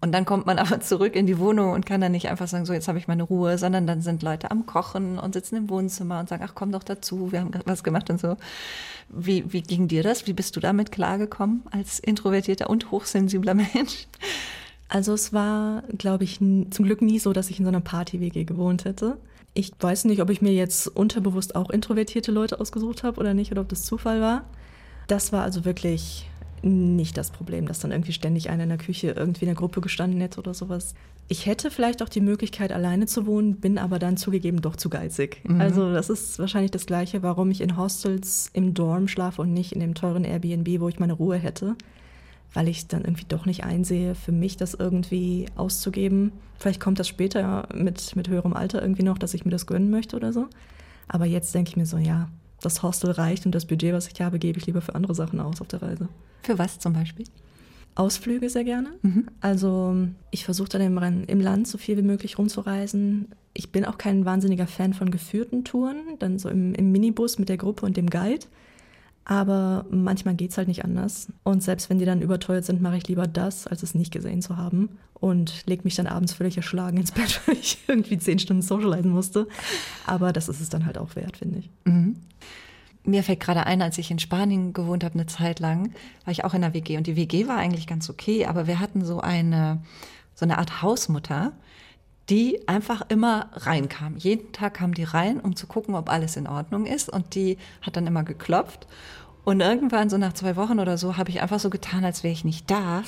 [0.00, 2.66] Und dann kommt man aber zurück in die Wohnung und kann dann nicht einfach sagen,
[2.66, 5.70] so jetzt habe ich meine Ruhe, sondern dann sind Leute am Kochen und sitzen im
[5.70, 8.36] Wohnzimmer und sagen, ach komm doch dazu, wir haben was gemacht und so.
[9.08, 10.26] Wie, wie ging dir das?
[10.26, 14.06] Wie bist du damit klargekommen als introvertierter und hochsensibler Mensch?
[14.88, 18.44] Also es war, glaube ich, zum Glück nie so, dass ich in so einer Party-WG
[18.44, 19.18] gewohnt hätte.
[19.54, 23.52] Ich weiß nicht, ob ich mir jetzt unterbewusst auch introvertierte Leute ausgesucht habe oder nicht,
[23.52, 24.44] oder ob das Zufall war.
[25.06, 26.28] Das war also wirklich
[26.62, 29.80] nicht das Problem, dass dann irgendwie ständig einer in der Küche irgendwie in der Gruppe
[29.80, 30.94] gestanden hätte oder sowas.
[31.28, 34.90] Ich hätte vielleicht auch die Möglichkeit, alleine zu wohnen, bin aber dann zugegeben doch zu
[34.90, 35.40] geizig.
[35.44, 35.60] Mhm.
[35.60, 39.72] Also das ist wahrscheinlich das Gleiche, warum ich in Hostels im Dorm schlafe und nicht
[39.72, 41.76] in dem teuren Airbnb, wo ich meine Ruhe hätte.
[42.52, 46.32] Weil ich dann irgendwie doch nicht einsehe, für mich das irgendwie auszugeben.
[46.58, 49.90] Vielleicht kommt das später mit, mit höherem Alter irgendwie noch, dass ich mir das gönnen
[49.90, 50.48] möchte oder so.
[51.06, 52.28] Aber jetzt denke ich mir so, ja,
[52.60, 55.40] das Hostel reicht und das Budget, was ich habe, gebe ich lieber für andere Sachen
[55.40, 56.08] aus auf der Reise.
[56.42, 57.26] Für was zum Beispiel?
[57.94, 58.90] Ausflüge sehr gerne.
[59.02, 59.26] Mhm.
[59.40, 59.96] Also
[60.30, 63.28] ich versuche dann im, im, Land so viel wie möglich rumzureisen.
[63.52, 67.48] Ich bin auch kein wahnsinniger Fan von geführten Touren, dann so im, im Minibus mit
[67.48, 68.46] der Gruppe und dem Guide.
[69.30, 71.28] Aber manchmal geht es halt nicht anders.
[71.44, 74.42] Und selbst wenn die dann überteuert sind, mache ich lieber das, als es nicht gesehen
[74.42, 74.98] zu haben.
[75.14, 79.12] Und lege mich dann abends völlig erschlagen ins Bett, weil ich irgendwie zehn Stunden socialisen
[79.12, 79.46] musste.
[80.04, 81.70] Aber das ist es dann halt auch wert, finde ich.
[81.84, 82.16] Mhm.
[83.04, 85.92] Mir fällt gerade ein, als ich in Spanien gewohnt habe, eine Zeit lang,
[86.24, 86.96] war ich auch in der WG.
[86.96, 89.80] Und die WG war eigentlich ganz okay, aber wir hatten so eine,
[90.34, 91.52] so eine Art Hausmutter,
[92.30, 94.16] die einfach immer reinkam.
[94.16, 97.10] Jeden Tag kam die rein, um zu gucken, ob alles in Ordnung ist.
[97.10, 98.86] Und die hat dann immer geklopft.
[99.44, 102.32] Und irgendwann, so nach zwei Wochen oder so, habe ich einfach so getan, als wäre
[102.32, 103.02] ich nicht da.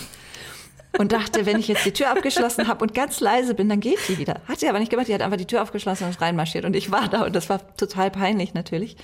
[0.98, 3.98] Und dachte, wenn ich jetzt die Tür abgeschlossen habe und ganz leise bin, dann geht
[4.08, 4.40] die wieder.
[4.48, 6.64] Hat sie aber nicht gemacht, die hat einfach die Tür aufgeschlossen und ist reinmarschiert.
[6.64, 8.96] Und ich war da und das war total peinlich natürlich.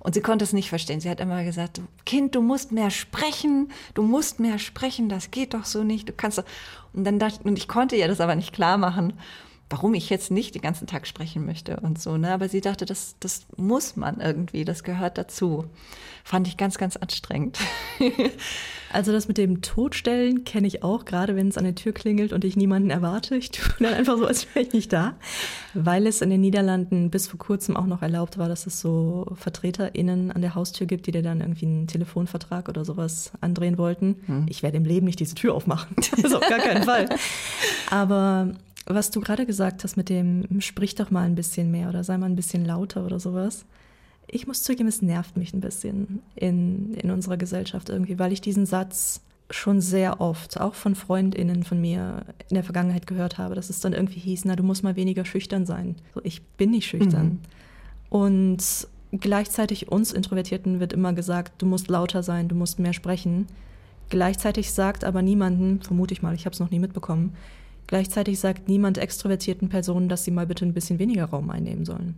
[0.00, 1.00] Und sie konnte es nicht verstehen.
[1.00, 5.52] Sie hat immer gesagt, Kind, du musst mehr sprechen, du musst mehr sprechen, das geht
[5.52, 6.44] doch so nicht, du kannst doch.
[6.92, 9.14] Und dann dachte und ich konnte ihr das aber nicht klar machen
[9.68, 12.16] warum ich jetzt nicht den ganzen Tag sprechen möchte und so.
[12.16, 12.32] Ne?
[12.32, 15.64] Aber sie dachte, das, das muss man irgendwie, das gehört dazu.
[16.22, 17.58] Fand ich ganz, ganz anstrengend.
[18.92, 22.32] also das mit dem Todstellen kenne ich auch, gerade wenn es an der Tür klingelt
[22.32, 23.36] und ich niemanden erwarte.
[23.36, 25.14] Ich tue dann einfach so, als wäre ich nicht da.
[25.74, 29.26] Weil es in den Niederlanden bis vor kurzem auch noch erlaubt war, dass es so
[29.34, 34.16] VertreterInnen an der Haustür gibt, die dir dann irgendwie einen Telefonvertrag oder sowas andrehen wollten.
[34.26, 34.46] Hm.
[34.48, 35.96] Ich werde im Leben nicht diese Tür aufmachen.
[36.16, 37.08] Das ist auf gar keinen Fall.
[37.90, 38.54] Aber
[38.86, 42.16] was du gerade gesagt hast mit dem, sprich doch mal ein bisschen mehr oder sei
[42.18, 43.64] mal ein bisschen lauter oder sowas.
[44.28, 48.40] Ich muss zugeben, es nervt mich ein bisschen in, in unserer Gesellschaft irgendwie, weil ich
[48.40, 49.20] diesen Satz
[49.50, 53.80] schon sehr oft, auch von FreundInnen von mir in der Vergangenheit gehört habe, dass es
[53.80, 55.94] dann irgendwie hieß, na, du musst mal weniger schüchtern sein.
[56.14, 57.26] So, ich bin nicht schüchtern.
[57.26, 57.38] Mhm.
[58.10, 63.46] Und gleichzeitig uns Introvertierten wird immer gesagt, du musst lauter sein, du musst mehr sprechen.
[64.10, 67.34] Gleichzeitig sagt aber niemanden, vermute ich mal, ich habe es noch nie mitbekommen,
[67.86, 72.16] Gleichzeitig sagt niemand extrovertierten Personen, dass sie mal bitte ein bisschen weniger Raum einnehmen sollen.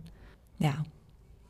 [0.57, 0.83] Ja,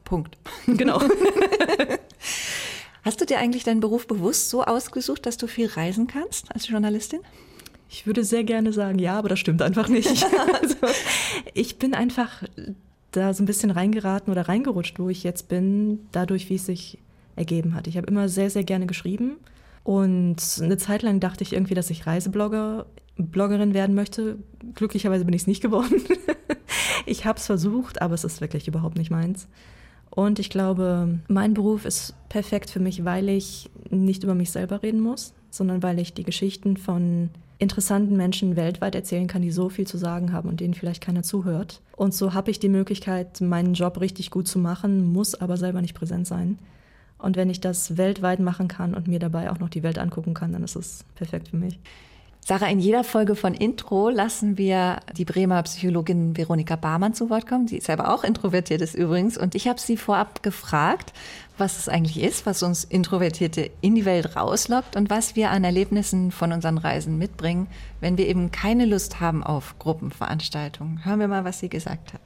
[0.04, 0.38] Punkt.
[0.66, 1.02] Genau.
[3.04, 6.68] Hast du dir eigentlich deinen Beruf bewusst so ausgesucht, dass du viel reisen kannst als
[6.68, 7.22] Journalistin?
[7.90, 10.08] Ich würde sehr gerne sagen, ja, aber das stimmt einfach nicht.
[10.62, 10.76] also,
[11.54, 12.44] ich bin einfach
[13.12, 17.00] da so ein bisschen reingeraten oder reingerutscht, wo ich jetzt bin, dadurch, wie es sich
[17.36, 17.88] ergeben hat.
[17.88, 19.38] Ich habe immer sehr, sehr gerne geschrieben
[19.84, 22.86] und eine Zeit lang dachte ich irgendwie, dass ich Reiseblogger
[23.20, 24.38] Bloggerin werden möchte.
[24.76, 26.02] Glücklicherweise bin ich es nicht geworden.
[27.06, 29.48] ich habe es versucht, aber es ist wirklich überhaupt nicht meins.
[30.10, 34.82] Und ich glaube, mein Beruf ist perfekt für mich, weil ich nicht über mich selber
[34.82, 37.30] reden muss, sondern weil ich die Geschichten von
[37.60, 41.24] interessanten Menschen weltweit erzählen kann, die so viel zu sagen haben und denen vielleicht keiner
[41.24, 41.82] zuhört.
[41.96, 45.82] Und so habe ich die Möglichkeit, meinen Job richtig gut zu machen, muss aber selber
[45.82, 46.58] nicht präsent sein.
[47.18, 50.34] Und wenn ich das weltweit machen kann und mir dabei auch noch die Welt angucken
[50.34, 51.80] kann, dann ist es perfekt für mich.
[52.46, 57.46] Sarah, in jeder Folge von Intro lassen wir die Bremer Psychologin Veronika Barmann zu Wort
[57.46, 57.68] kommen.
[57.68, 59.38] Sie ist selber auch introvertiert ist übrigens.
[59.38, 61.14] Und ich habe sie vorab gefragt,
[61.60, 65.64] was es eigentlich ist, was uns Introvertierte in die Welt rauslockt und was wir an
[65.64, 67.68] Erlebnissen von unseren Reisen mitbringen,
[68.00, 71.06] wenn wir eben keine Lust haben auf Gruppenveranstaltungen.
[71.06, 72.22] Hören wir mal, was sie gesagt hat.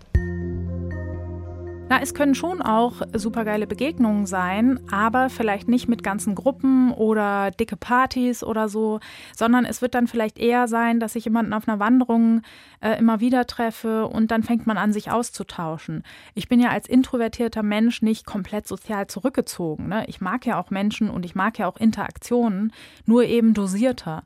[1.94, 7.52] Na, es können schon auch supergeile Begegnungen sein, aber vielleicht nicht mit ganzen Gruppen oder
[7.52, 9.00] dicke Partys oder so,
[9.36, 12.42] sondern es wird dann vielleicht eher sein, dass ich jemanden auf einer Wanderung
[12.82, 16.02] äh, immer wieder treffe und dann fängt man an, sich auszutauschen.
[16.34, 19.88] Ich bin ja als introvertierter Mensch nicht komplett sozial zurückgezogen.
[19.90, 20.06] Ne?
[20.08, 22.74] Ich mag ja auch Menschen und ich mag ja auch Interaktionen,
[23.06, 24.24] nur eben dosierter.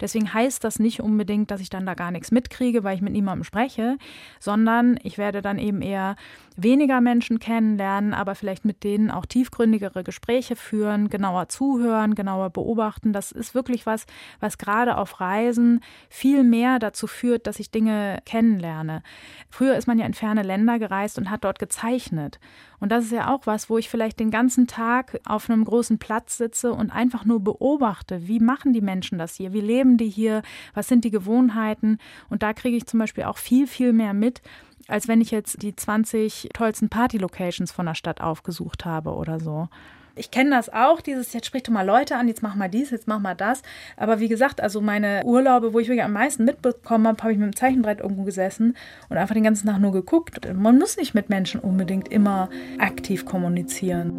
[0.00, 3.12] Deswegen heißt das nicht unbedingt, dass ich dann da gar nichts mitkriege, weil ich mit
[3.12, 3.96] niemandem spreche,
[4.40, 6.16] sondern ich werde dann eben eher
[6.56, 13.12] weniger Menschen kennenlernen, aber vielleicht mit denen auch tiefgründigere Gespräche führen, genauer zuhören, genauer beobachten.
[13.12, 14.06] Das ist wirklich was,
[14.40, 19.02] was gerade auf Reisen viel mehr dazu führt, dass ich Dinge kennenlerne.
[19.50, 22.40] Früher ist man ja in ferne Länder gereist und hat dort gezeichnet.
[22.80, 25.98] Und das ist ja auch was, wo ich vielleicht den ganzen Tag auf einem großen
[25.98, 30.08] Platz sitze und einfach nur beobachte, wie machen die Menschen das hier, wie leben die
[30.08, 30.42] hier,
[30.74, 31.98] was sind die Gewohnheiten.
[32.28, 34.42] Und da kriege ich zum Beispiel auch viel, viel mehr mit,
[34.88, 39.68] als wenn ich jetzt die 20 tollsten Party-Locations von der Stadt aufgesucht habe oder so.
[40.18, 42.90] Ich kenne das auch, dieses, jetzt sprich du mal Leute an, jetzt mach mal dies,
[42.90, 43.60] jetzt mach mal das.
[43.98, 47.38] Aber wie gesagt, also meine Urlaube, wo ich wirklich am meisten mitbekommen habe, habe ich
[47.38, 48.74] mit dem Zeichenbrett irgendwo gesessen
[49.10, 50.48] und einfach den ganzen Tag nur geguckt.
[50.54, 52.48] Man muss nicht mit Menschen unbedingt immer
[52.78, 54.10] aktiv kommunizieren.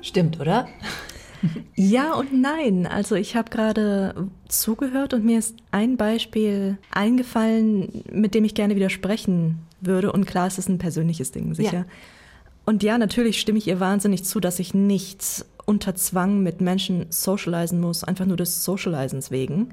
[0.00, 0.66] Stimmt, oder?
[1.76, 2.86] Ja und nein.
[2.86, 8.74] Also ich habe gerade zugehört und mir ist ein Beispiel eingefallen, mit dem ich gerne
[8.74, 10.10] widersprechen würde.
[10.10, 11.80] Und klar, es ist ein persönliches Ding, sicher.
[11.80, 11.86] Ja.
[12.66, 17.06] Und ja, natürlich stimme ich ihr wahnsinnig zu, dass ich nicht unter Zwang mit Menschen
[17.10, 19.70] socialisen muss, einfach nur des Socializens wegen.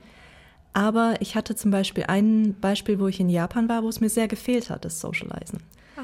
[0.74, 4.10] Aber ich hatte zum Beispiel ein Beispiel, wo ich in Japan war, wo es mir
[4.10, 5.60] sehr gefehlt hat, das Socializen.
[5.98, 6.02] Ah.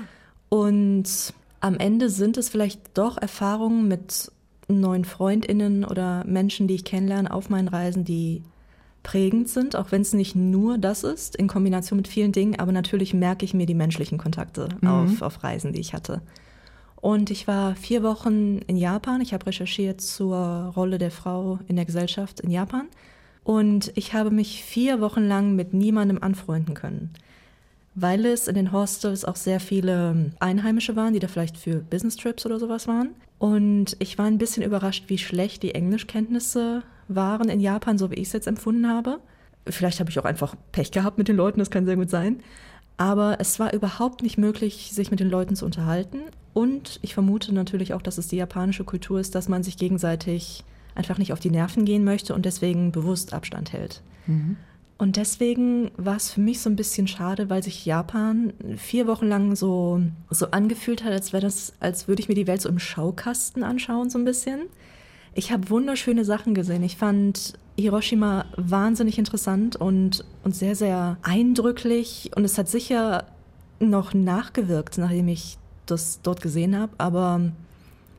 [0.49, 4.31] Und am Ende sind es vielleicht doch Erfahrungen mit
[4.67, 8.43] neuen Freundinnen oder Menschen, die ich kennenlerne auf meinen Reisen, die
[9.01, 12.71] prägend sind, auch wenn es nicht nur das ist, in Kombination mit vielen Dingen, aber
[12.71, 14.87] natürlich merke ich mir die menschlichen Kontakte mhm.
[14.87, 16.21] auf, auf Reisen, die ich hatte.
[17.01, 19.21] Und ich war vier Wochen in Japan.
[19.21, 22.87] Ich habe recherchiert zur Rolle der Frau in der Gesellschaft in Japan.
[23.43, 27.11] Und ich habe mich vier Wochen lang mit niemandem anfreunden können,
[27.95, 32.17] weil es in den Hostels auch sehr viele Einheimische waren, die da vielleicht für Business
[32.17, 33.15] Trips oder sowas waren.
[33.39, 38.15] Und ich war ein bisschen überrascht, wie schlecht die Englischkenntnisse waren in Japan, so wie
[38.15, 39.19] ich es jetzt empfunden habe.
[39.65, 42.41] Vielleicht habe ich auch einfach Pech gehabt mit den Leuten, das kann sehr gut sein.
[42.97, 46.19] Aber es war überhaupt nicht möglich, sich mit den Leuten zu unterhalten.
[46.59, 50.65] Und ich vermute natürlich auch, dass es die japanische Kultur ist, dass man sich gegenseitig
[50.93, 54.01] einfach nicht auf die Nerven gehen möchte und deswegen bewusst Abstand hält.
[54.27, 54.57] Mhm.
[54.97, 59.27] Und deswegen war es für mich so ein bisschen schade, weil sich Japan vier Wochen
[59.27, 62.67] lang so, so angefühlt hat, als wäre das, als würde ich mir die Welt so
[62.67, 64.63] im Schaukasten anschauen, so ein bisschen.
[65.35, 66.83] Ich habe wunderschöne Sachen gesehen.
[66.83, 72.31] Ich fand Hiroshima wahnsinnig interessant und, und sehr, sehr eindrücklich.
[72.35, 73.27] Und es hat sicher
[73.79, 75.57] noch nachgewirkt, nachdem ich
[75.91, 76.93] das dort gesehen habe.
[76.97, 77.51] Aber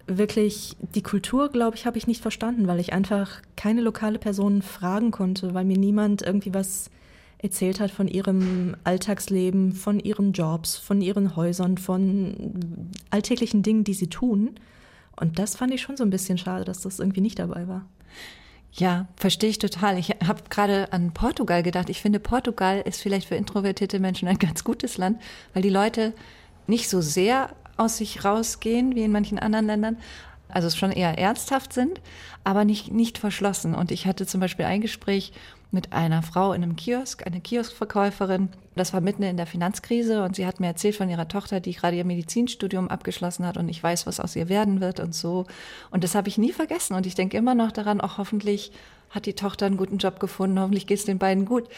[0.06, 4.62] wirklich die Kultur, glaube ich, habe ich nicht verstanden, weil ich einfach keine lokale Person
[4.62, 6.90] fragen konnte, weil mir niemand irgendwie was
[7.38, 12.52] erzählt hat von ihrem Alltagsleben, von ihren Jobs, von ihren Häusern, von
[13.10, 14.56] alltäglichen Dingen, die sie tun.
[15.18, 17.86] Und das fand ich schon so ein bisschen schade, dass das irgendwie nicht dabei war.
[18.72, 19.98] Ja, verstehe ich total.
[19.98, 21.90] Ich habe gerade an Portugal gedacht.
[21.90, 25.20] Ich finde, Portugal ist vielleicht für introvertierte Menschen ein ganz gutes Land,
[25.54, 26.12] weil die Leute
[26.66, 27.50] nicht so sehr
[27.80, 29.96] aus sich rausgehen wie in manchen anderen Ländern,
[30.48, 32.00] also schon eher ernsthaft sind,
[32.44, 33.74] aber nicht, nicht verschlossen.
[33.74, 35.32] Und ich hatte zum Beispiel ein Gespräch
[35.70, 38.48] mit einer Frau in einem Kiosk, eine Kioskverkäuferin.
[38.74, 41.72] Das war mitten in der Finanzkrise und sie hat mir erzählt von ihrer Tochter, die
[41.72, 45.46] gerade ihr Medizinstudium abgeschlossen hat und ich weiß, was aus ihr werden wird und so.
[45.90, 48.72] Und das habe ich nie vergessen und ich denke immer noch daran, auch hoffentlich
[49.10, 51.68] hat die Tochter einen guten Job gefunden, hoffentlich geht es den beiden gut.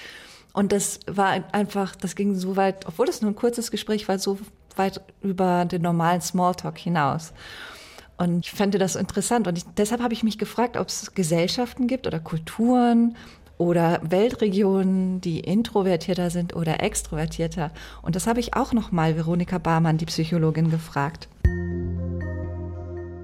[0.54, 4.18] Und das war einfach, das ging so weit, obwohl es nur ein kurzes Gespräch war,
[4.18, 4.38] so
[4.78, 7.32] weit über den normalen Smalltalk hinaus.
[8.16, 9.48] Und ich fände das interessant.
[9.48, 13.16] Und ich, deshalb habe ich mich gefragt, ob es Gesellschaften gibt oder Kulturen
[13.58, 17.70] oder Weltregionen, die introvertierter sind oder extrovertierter.
[18.02, 21.28] Und das habe ich auch noch mal Veronika Barmann, die Psychologin, gefragt.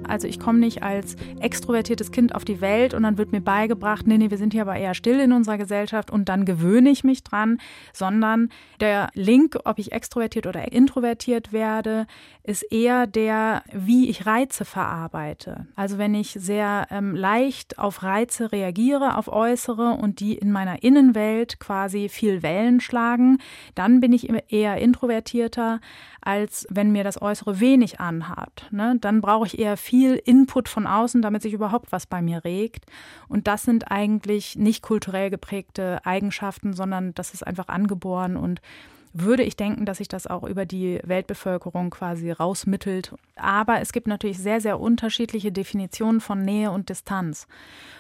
[0.08, 4.06] Also ich komme nicht als extrovertiertes Kind auf die Welt und dann wird mir beigebracht,
[4.06, 7.04] nee, nee, wir sind hier aber eher still in unserer Gesellschaft und dann gewöhne ich
[7.04, 7.58] mich dran,
[7.92, 8.48] sondern
[8.80, 12.06] der Link, ob ich extrovertiert oder introvertiert werde,
[12.48, 15.66] ist eher der, wie ich Reize verarbeite.
[15.76, 20.82] Also wenn ich sehr ähm, leicht auf Reize reagiere, auf äußere und die in meiner
[20.82, 23.36] Innenwelt quasi viel Wellen schlagen,
[23.74, 25.80] dann bin ich eher introvertierter,
[26.22, 28.66] als wenn mir das Äußere wenig anhat.
[28.70, 28.96] Ne?
[28.98, 32.86] Dann brauche ich eher viel Input von außen, damit sich überhaupt was bei mir regt.
[33.28, 38.62] Und das sind eigentlich nicht kulturell geprägte Eigenschaften, sondern das ist einfach angeboren und
[39.12, 43.14] würde ich denken, dass sich das auch über die Weltbevölkerung quasi rausmittelt.
[43.36, 47.46] Aber es gibt natürlich sehr, sehr unterschiedliche Definitionen von Nähe und Distanz.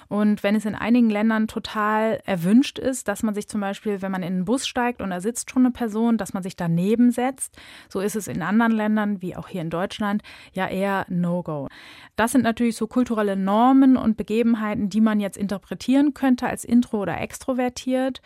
[0.08, 4.10] Und wenn es in einigen Ländern total erwünscht ist, dass man sich zum Beispiel, wenn
[4.10, 7.10] man in einen Bus steigt und da sitzt schon eine Person, dass man sich daneben
[7.10, 7.58] setzt,
[7.90, 10.22] so ist es in anderen Ländern, wie auch hier in Deutschland,
[10.54, 11.68] ja eher No-Go.
[12.16, 17.02] Das sind natürlich so kulturelle Normen und Begebenheiten, die man jetzt interpretieren könnte als intro
[17.02, 18.22] oder extrovertiert.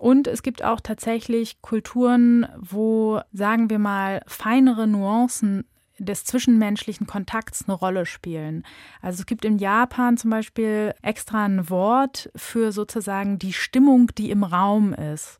[0.00, 5.66] Und es gibt auch tatsächlich Kulturen, wo, sagen wir mal, feinere Nuancen
[5.98, 8.64] des zwischenmenschlichen Kontakts eine Rolle spielen.
[9.02, 14.30] Also es gibt in Japan zum Beispiel extra ein Wort für sozusagen die Stimmung, die
[14.30, 15.38] im Raum ist.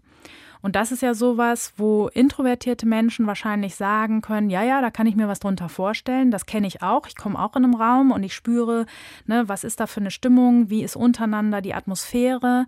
[0.61, 5.07] Und das ist ja sowas, wo introvertierte Menschen wahrscheinlich sagen können, ja, ja, da kann
[5.07, 8.11] ich mir was drunter vorstellen, das kenne ich auch, ich komme auch in einem Raum
[8.11, 8.85] und ich spüre,
[9.25, 12.66] ne, was ist da für eine Stimmung, wie ist untereinander die Atmosphäre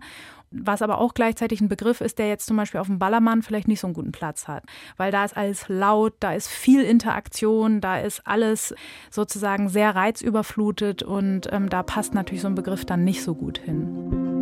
[0.53, 3.67] was aber auch gleichzeitig ein Begriff ist, der jetzt zum Beispiel auf dem Ballermann vielleicht
[3.67, 4.63] nicht so einen guten Platz hat.
[4.97, 8.73] Weil da ist alles laut, da ist viel Interaktion, da ist alles
[9.09, 13.57] sozusagen sehr reizüberflutet und ähm, da passt natürlich so ein Begriff dann nicht so gut
[13.57, 14.32] hin.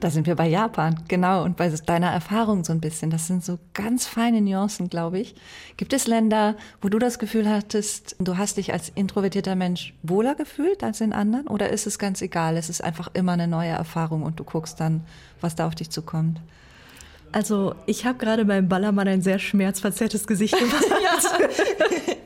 [0.00, 3.10] Da sind wir bei Japan, genau, und bei deiner Erfahrung so ein bisschen.
[3.10, 5.34] Das sind so ganz feine Nuancen, glaube ich.
[5.76, 10.34] Gibt es Länder, wo du das Gefühl hattest, du hast dich als introvertierter Mensch wohler
[10.34, 11.48] gefühlt als in anderen?
[11.48, 12.56] Oder ist es ganz egal?
[12.56, 15.02] Es ist einfach immer eine neue Erfahrung und du guckst dann,
[15.42, 16.40] was da auf dich zukommt?
[17.32, 20.84] Also, ich habe gerade beim Ballermann ein sehr schmerzverzerrtes Gesicht gemacht.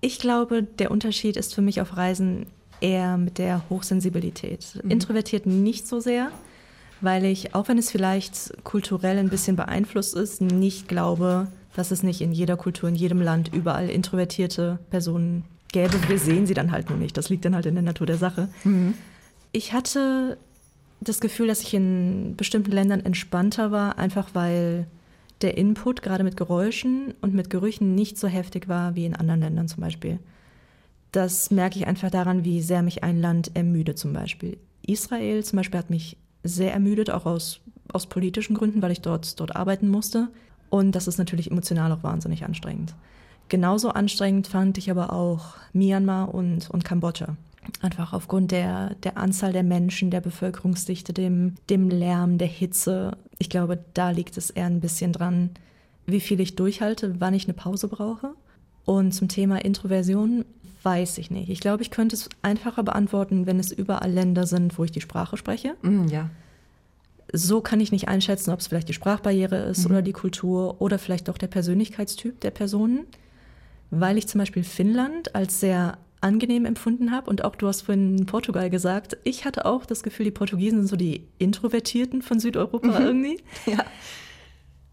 [0.00, 2.46] ich glaube, der Unterschied ist für mich auf Reisen
[2.80, 4.66] eher mit der Hochsensibilität.
[4.82, 4.90] Mhm.
[4.90, 6.30] Introvertiert nicht so sehr
[7.02, 12.02] weil ich, auch wenn es vielleicht kulturell ein bisschen beeinflusst ist, nicht glaube, dass es
[12.02, 15.94] nicht in jeder Kultur, in jedem Land überall introvertierte Personen gäbe.
[16.08, 17.16] Wir sehen sie dann halt nur nicht.
[17.16, 18.48] Das liegt dann halt in der Natur der Sache.
[18.64, 18.94] Mhm.
[19.52, 20.38] Ich hatte
[21.00, 24.86] das Gefühl, dass ich in bestimmten Ländern entspannter war, einfach weil
[25.40, 29.40] der Input gerade mit Geräuschen und mit Gerüchen nicht so heftig war wie in anderen
[29.40, 30.20] Ländern zum Beispiel.
[31.10, 34.56] Das merke ich einfach daran, wie sehr mich ein Land ermüdet zum Beispiel.
[34.86, 37.60] Israel zum Beispiel hat mich sehr ermüdet, auch aus,
[37.92, 40.28] aus politischen Gründen, weil ich dort, dort arbeiten musste.
[40.70, 42.94] Und das ist natürlich emotional auch wahnsinnig anstrengend.
[43.48, 47.36] Genauso anstrengend fand ich aber auch Myanmar und, und Kambodscha.
[47.80, 53.16] Einfach aufgrund der, der Anzahl der Menschen, der Bevölkerungsdichte, dem, dem Lärm, der Hitze.
[53.38, 55.50] Ich glaube, da liegt es eher ein bisschen dran,
[56.06, 58.34] wie viel ich durchhalte, wann ich eine Pause brauche.
[58.84, 60.44] Und zum Thema Introversion
[60.84, 61.48] weiß ich nicht.
[61.48, 65.00] Ich glaube, ich könnte es einfacher beantworten, wenn es überall Länder sind, wo ich die
[65.00, 65.74] Sprache spreche.
[65.82, 66.30] Mm, ja.
[67.32, 69.92] So kann ich nicht einschätzen, ob es vielleicht die Sprachbarriere ist Mhm.
[69.92, 73.06] oder die Kultur oder vielleicht auch der Persönlichkeitstyp der Personen.
[73.90, 78.26] Weil ich zum Beispiel Finnland als sehr angenehm empfunden habe und auch du hast vorhin
[78.26, 82.98] Portugal gesagt, ich hatte auch das Gefühl, die Portugiesen sind so die Introvertierten von Südeuropa
[83.00, 83.38] irgendwie.
[83.66, 83.84] Ja.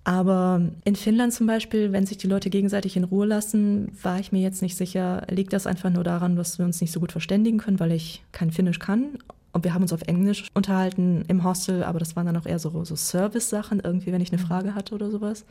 [0.03, 4.31] Aber in Finnland zum Beispiel, wenn sich die Leute gegenseitig in Ruhe lassen, war ich
[4.31, 7.11] mir jetzt nicht sicher, liegt das einfach nur daran, dass wir uns nicht so gut
[7.11, 9.19] verständigen können, weil ich kein Finnisch kann.
[9.51, 12.59] Und wir haben uns auf Englisch unterhalten im Hostel, aber das waren dann auch eher
[12.59, 15.43] so, so Service-Sachen, irgendwie, wenn ich eine Frage hatte oder sowas.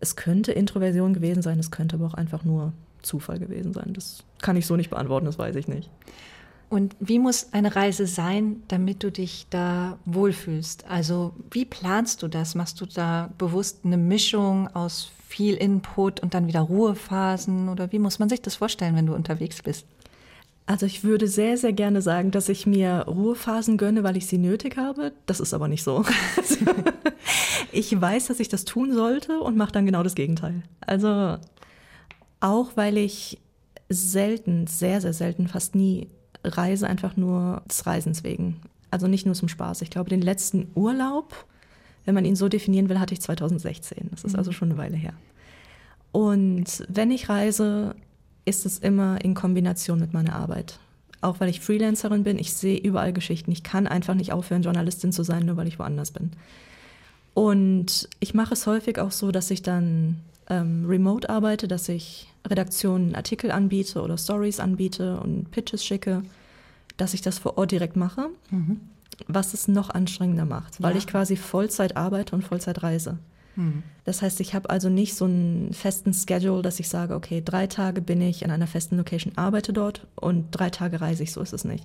[0.00, 2.72] Es könnte Introversion gewesen sein, es könnte aber auch einfach nur
[3.02, 3.92] Zufall gewesen sein.
[3.92, 5.90] Das kann ich so nicht beantworten, das weiß ich nicht.
[6.68, 10.84] Und wie muss eine Reise sein, damit du dich da wohlfühlst?
[10.88, 12.54] Also wie planst du das?
[12.54, 17.68] Machst du da bewusst eine Mischung aus viel Input und dann wieder Ruhephasen?
[17.70, 19.86] Oder wie muss man sich das vorstellen, wenn du unterwegs bist?
[20.66, 24.36] Also ich würde sehr, sehr gerne sagen, dass ich mir Ruhephasen gönne, weil ich sie
[24.36, 25.12] nötig habe.
[25.24, 26.04] Das ist aber nicht so.
[27.72, 30.62] Ich weiß, dass ich das tun sollte und mache dann genau das Gegenteil.
[30.80, 31.36] Also
[32.40, 33.38] auch weil ich
[33.88, 36.08] selten, sehr, sehr selten, fast nie
[36.56, 38.56] reise, einfach nur des Reisens wegen.
[38.90, 39.82] Also nicht nur zum Spaß.
[39.82, 41.34] Ich glaube, den letzten Urlaub,
[42.04, 44.08] wenn man ihn so definieren will, hatte ich 2016.
[44.10, 45.12] Das ist also schon eine Weile her.
[46.12, 47.94] Und wenn ich reise,
[48.44, 50.78] ist es immer in Kombination mit meiner Arbeit.
[51.20, 53.50] Auch weil ich Freelancerin bin, ich sehe überall Geschichten.
[53.50, 56.30] Ich kann einfach nicht aufhören, Journalistin zu sein, nur weil ich woanders bin.
[57.34, 62.28] Und ich mache es häufig auch so, dass ich dann ähm, remote arbeite, dass ich
[62.46, 66.22] Redaktionen Artikel anbiete oder Stories anbiete und Pitches schicke,
[66.98, 68.28] dass ich das vor Ort direkt mache,
[69.26, 70.98] was es noch anstrengender macht, weil Ja.
[70.98, 73.18] ich quasi Vollzeit arbeite und Vollzeit reise.
[74.04, 77.66] Das heißt, ich habe also nicht so einen festen Schedule, dass ich sage, okay, drei
[77.66, 81.40] Tage bin ich in einer festen Location, arbeite dort und drei Tage reise ich, so
[81.40, 81.84] ist es nicht.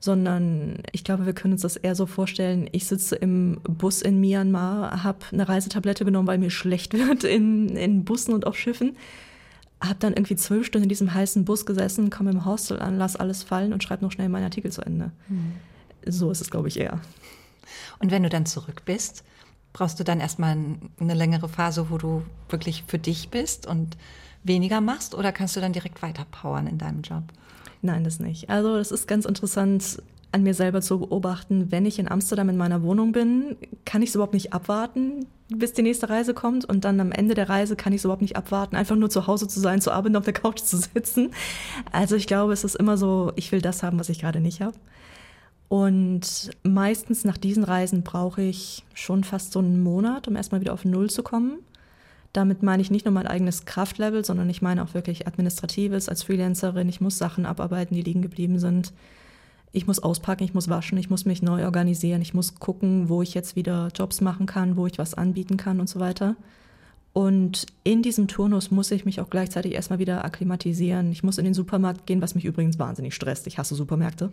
[0.00, 4.20] Sondern ich glaube, wir können uns das eher so vorstellen, ich sitze im Bus in
[4.20, 8.96] Myanmar, habe eine Reisetablette genommen, weil mir schlecht wird in, in Bussen und auf Schiffen,
[9.80, 13.16] habe dann irgendwie zwölf Stunden in diesem heißen Bus gesessen, komme im Hostel an, lass
[13.16, 15.12] alles fallen und schreibe noch schnell meinen Artikel zu Ende.
[16.06, 17.00] So ist es, glaube ich, eher.
[17.98, 19.24] Und wenn du dann zurück bist,
[19.72, 20.56] brauchst du dann erstmal
[20.98, 23.96] eine längere Phase, wo du wirklich für dich bist und
[24.42, 25.14] weniger machst?
[25.14, 27.24] Oder kannst du dann direkt weiterpowern in deinem Job?
[27.82, 28.48] Nein, das nicht.
[28.48, 30.02] Also das ist ganz interessant
[30.32, 31.70] an mir selber zu beobachten.
[31.70, 35.72] Wenn ich in Amsterdam in meiner Wohnung bin, kann ich es überhaupt nicht abwarten, bis
[35.72, 36.64] die nächste Reise kommt.
[36.64, 39.26] Und dann am Ende der Reise kann ich es überhaupt nicht abwarten, einfach nur zu
[39.26, 41.30] Hause zu sein, zu arbeiten, auf der Couch zu sitzen.
[41.92, 44.60] Also ich glaube, es ist immer so, ich will das haben, was ich gerade nicht
[44.60, 44.76] habe.
[45.68, 50.72] Und meistens nach diesen Reisen brauche ich schon fast so einen Monat, um erstmal wieder
[50.72, 51.58] auf Null zu kommen.
[52.32, 56.22] Damit meine ich nicht nur mein eigenes Kraftlevel, sondern ich meine auch wirklich Administratives als
[56.22, 56.88] Freelancerin.
[56.88, 58.92] Ich muss Sachen abarbeiten, die liegen geblieben sind.
[59.76, 63.20] Ich muss auspacken, ich muss waschen, ich muss mich neu organisieren, ich muss gucken, wo
[63.20, 66.34] ich jetzt wieder Jobs machen kann, wo ich was anbieten kann und so weiter.
[67.12, 71.12] Und in diesem Turnus muss ich mich auch gleichzeitig erstmal wieder akklimatisieren.
[71.12, 73.46] Ich muss in den Supermarkt gehen, was mich übrigens wahnsinnig stresst.
[73.48, 74.30] Ich hasse Supermärkte.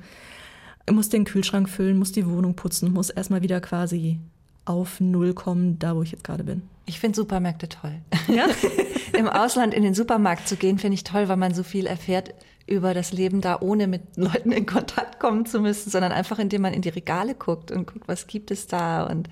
[0.88, 4.20] Ich muss den Kühlschrank füllen, muss die Wohnung putzen, muss erstmal wieder quasi
[4.64, 6.62] auf Null kommen, da wo ich jetzt gerade bin.
[6.86, 7.96] Ich finde Supermärkte toll.
[8.34, 8.46] Ja?
[9.18, 12.34] Im Ausland in den Supermarkt zu gehen, finde ich toll, weil man so viel erfährt
[12.66, 16.62] über das Leben da, ohne mit Leuten in Kontakt kommen zu müssen, sondern einfach indem
[16.62, 19.30] man in die Regale guckt und guckt, was gibt es da und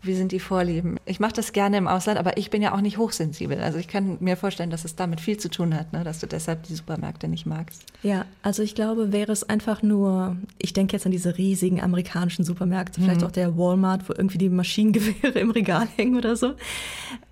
[0.00, 0.96] wie sind die Vorlieben.
[1.06, 3.60] Ich mache das gerne im Ausland, aber ich bin ja auch nicht hochsensibel.
[3.60, 6.04] Also ich kann mir vorstellen, dass es damit viel zu tun hat, ne?
[6.04, 7.82] dass du deshalb die Supermärkte nicht magst.
[8.02, 12.44] Ja, also ich glaube, wäre es einfach nur, ich denke jetzt an diese riesigen amerikanischen
[12.44, 16.52] Supermärkte, vielleicht auch der Walmart, wo irgendwie die Maschinengewehre im Regal hängen oder so.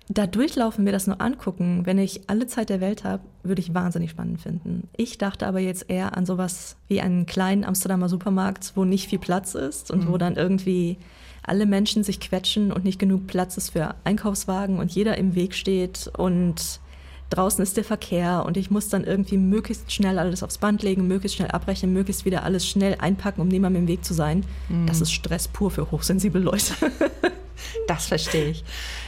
[0.09, 3.73] Da durchlaufen, mir das nur angucken, wenn ich alle Zeit der Welt habe, würde ich
[3.73, 4.87] wahnsinnig spannend finden.
[4.95, 9.19] Ich dachte aber jetzt eher an sowas wie einen kleinen Amsterdamer Supermarkt, wo nicht viel
[9.19, 10.97] Platz ist und wo dann irgendwie
[11.47, 15.55] alle Menschen sich quetschen und nicht genug Platz ist für Einkaufswagen und jeder im Weg
[15.55, 16.79] steht und
[17.29, 21.07] draußen ist der Verkehr und ich muss dann irgendwie möglichst schnell alles aufs Band legen,
[21.07, 24.45] möglichst schnell abbrechen, möglichst wieder alles schnell einpacken, um niemandem im Weg zu sein.
[24.85, 26.73] Das ist Stress pur für hochsensible Leute.
[27.87, 28.63] Das verstehe ich.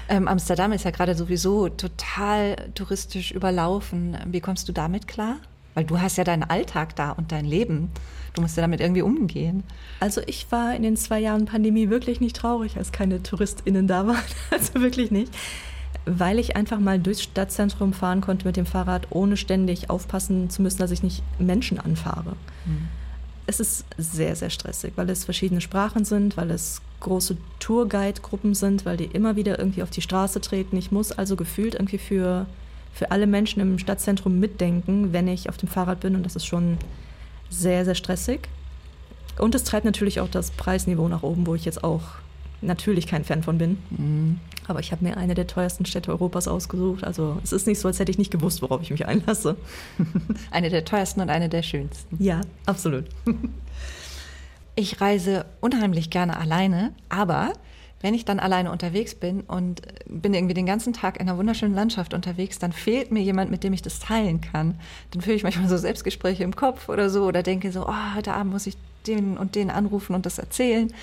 [0.07, 4.17] Ähm, Amsterdam ist ja gerade sowieso total touristisch überlaufen.
[4.25, 5.35] Wie kommst du damit klar?
[5.75, 7.91] Weil du hast ja deinen Alltag da und dein Leben.
[8.33, 9.63] Du musst ja damit irgendwie umgehen.
[9.99, 14.07] Also ich war in den zwei Jahren Pandemie wirklich nicht traurig, als keine TouristInnen da
[14.07, 14.17] waren.
[14.51, 15.33] Also wirklich nicht.
[16.05, 20.61] Weil ich einfach mal durchs Stadtzentrum fahren konnte mit dem Fahrrad, ohne ständig aufpassen zu
[20.61, 22.35] müssen, dass ich nicht Menschen anfahre.
[22.65, 22.87] Mhm.
[23.45, 28.85] Es ist sehr, sehr stressig, weil es verschiedene Sprachen sind, weil es große Tourguide-Gruppen sind,
[28.85, 30.77] weil die immer wieder irgendwie auf die Straße treten.
[30.77, 32.45] Ich muss also gefühlt irgendwie für,
[32.93, 36.45] für alle Menschen im Stadtzentrum mitdenken, wenn ich auf dem Fahrrad bin und das ist
[36.45, 36.77] schon
[37.49, 38.41] sehr, sehr stressig.
[39.37, 42.01] Und es treibt natürlich auch das Preisniveau nach oben, wo ich jetzt auch
[42.61, 43.77] natürlich kein Fan von bin.
[43.89, 44.39] Mhm.
[44.67, 47.03] Aber ich habe mir eine der teuersten Städte Europas ausgesucht.
[47.03, 49.55] Also es ist nicht so, als hätte ich nicht gewusst, worauf ich mich einlasse.
[50.51, 52.21] eine der teuersten und eine der schönsten.
[52.23, 53.05] Ja, absolut.
[54.75, 57.51] Ich reise unheimlich gerne alleine, aber
[58.01, 61.75] wenn ich dann alleine unterwegs bin und bin irgendwie den ganzen Tag in einer wunderschönen
[61.75, 64.79] Landschaft unterwegs, dann fehlt mir jemand, mit dem ich das teilen kann.
[65.11, 68.33] Dann fühle ich manchmal so Selbstgespräche im Kopf oder so oder denke so, oh, heute
[68.33, 70.93] Abend muss ich den und den anrufen und das erzählen.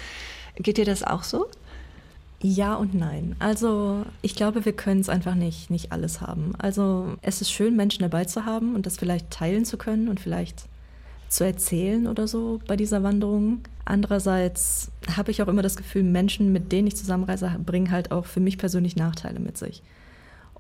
[0.57, 1.47] Geht dir das auch so?
[2.41, 3.35] Ja und nein.
[3.39, 6.53] Also ich glaube, wir können es einfach nicht, nicht alles haben.
[6.59, 10.21] Also es ist schön, Menschen dabei zu haben und das vielleicht teilen zu können und
[10.21, 10.65] vielleicht
[11.29, 13.61] zu erzählen oder so bei dieser Wanderung.
[13.85, 18.27] Andererseits habe ich auch immer das Gefühl, Menschen, mit denen ich zusammenreise, bringen halt auch
[18.27, 19.83] für mich persönlich Nachteile mit sich.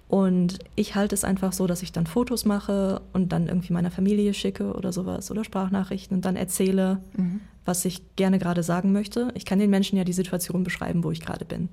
[0.09, 3.91] Und ich halte es einfach so, dass ich dann Fotos mache und dann irgendwie meiner
[3.91, 7.41] Familie schicke oder sowas oder Sprachnachrichten und dann erzähle, mhm.
[7.65, 9.33] was ich gerne gerade sagen möchte.
[9.35, 11.69] Ich kann den Menschen ja die Situation beschreiben, wo ich gerade bin.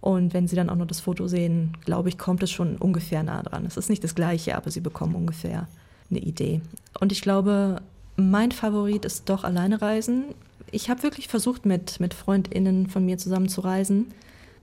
[0.00, 3.24] Und wenn sie dann auch noch das Foto sehen, glaube ich, kommt es schon ungefähr
[3.24, 3.66] nah dran.
[3.66, 5.66] Es ist nicht das Gleiche, aber sie bekommen ungefähr
[6.10, 6.60] eine Idee.
[7.00, 7.82] Und ich glaube,
[8.16, 10.26] mein Favorit ist doch alleine reisen.
[10.70, 14.12] Ich habe wirklich versucht, mit, mit FreundInnen von mir zusammen zu reisen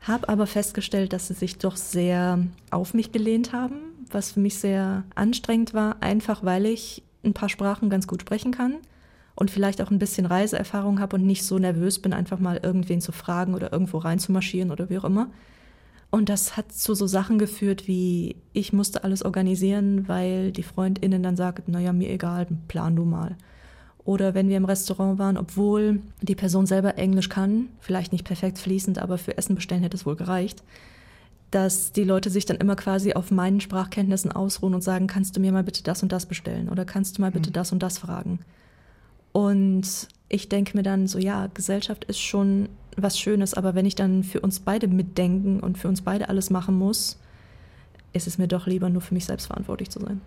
[0.04, 3.76] habe aber festgestellt, dass sie sich doch sehr auf mich gelehnt haben,
[4.12, 8.52] was für mich sehr anstrengend war, einfach weil ich ein paar Sprachen ganz gut sprechen
[8.52, 8.76] kann
[9.36, 13.00] und vielleicht auch ein bisschen Reiseerfahrung habe und nicht so nervös bin, einfach mal irgendwen
[13.00, 15.30] zu fragen oder irgendwo reinzumarschieren oder wie auch immer.
[16.12, 21.24] Und das hat zu so Sachen geführt, wie ich musste alles organisieren, weil die Freundinnen
[21.24, 23.36] dann sagten, naja, mir egal, plan du mal.
[24.06, 28.58] Oder wenn wir im Restaurant waren, obwohl die Person selber Englisch kann, vielleicht nicht perfekt
[28.58, 30.62] fließend, aber für Essen bestellen hätte es wohl gereicht,
[31.52, 35.40] dass die Leute sich dann immer quasi auf meinen Sprachkenntnissen ausruhen und sagen, kannst du
[35.40, 37.54] mir mal bitte das und das bestellen oder kannst du mal bitte mhm.
[37.54, 38.40] das und das fragen.
[39.32, 43.96] Und ich denke mir dann so, ja, Gesellschaft ist schon was Schönes, aber wenn ich
[43.96, 47.20] dann für uns beide mitdenken und für uns beide alles machen muss,
[48.14, 50.22] ist es mir doch lieber, nur für mich selbst verantwortlich zu sein.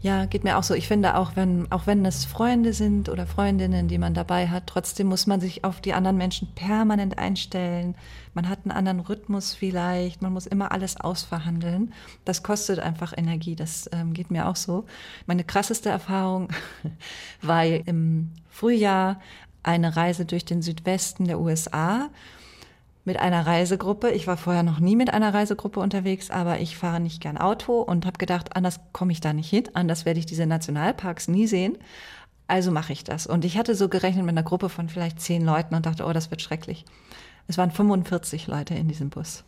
[0.00, 0.74] Ja, geht mir auch so.
[0.74, 4.66] Ich finde auch, wenn, auch wenn es Freunde sind oder Freundinnen, die man dabei hat,
[4.66, 7.94] trotzdem muss man sich auf die anderen Menschen permanent einstellen.
[8.34, 10.20] Man hat einen anderen Rhythmus vielleicht.
[10.20, 11.94] Man muss immer alles ausverhandeln.
[12.26, 13.56] Das kostet einfach Energie.
[13.56, 14.84] Das ähm, geht mir auch so.
[15.26, 16.48] Meine krasseste Erfahrung
[17.40, 19.20] war im Frühjahr
[19.62, 22.10] eine Reise durch den Südwesten der USA
[23.04, 24.10] mit einer Reisegruppe.
[24.10, 27.80] Ich war vorher noch nie mit einer Reisegruppe unterwegs, aber ich fahre nicht gern Auto
[27.80, 31.46] und habe gedacht, anders komme ich da nicht hin, anders werde ich diese Nationalparks nie
[31.46, 31.78] sehen.
[32.46, 33.26] Also mache ich das.
[33.26, 36.12] Und ich hatte so gerechnet mit einer Gruppe von vielleicht zehn Leuten und dachte, oh,
[36.12, 36.84] das wird schrecklich.
[37.46, 39.44] Es waren 45 Leute in diesem Bus.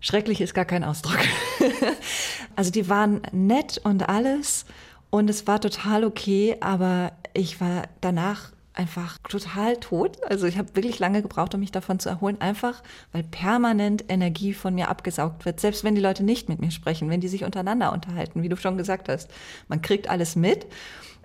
[0.00, 1.18] Schrecklich ist gar kein Ausdruck.
[2.56, 4.66] also die waren nett und alles
[5.10, 10.18] und es war total okay, aber ich war danach einfach total tot.
[10.28, 14.52] Also ich habe wirklich lange gebraucht, um mich davon zu erholen, einfach weil permanent Energie
[14.52, 15.60] von mir abgesaugt wird.
[15.60, 18.56] Selbst wenn die Leute nicht mit mir sprechen, wenn die sich untereinander unterhalten, wie du
[18.56, 19.30] schon gesagt hast.
[19.68, 20.66] Man kriegt alles mit,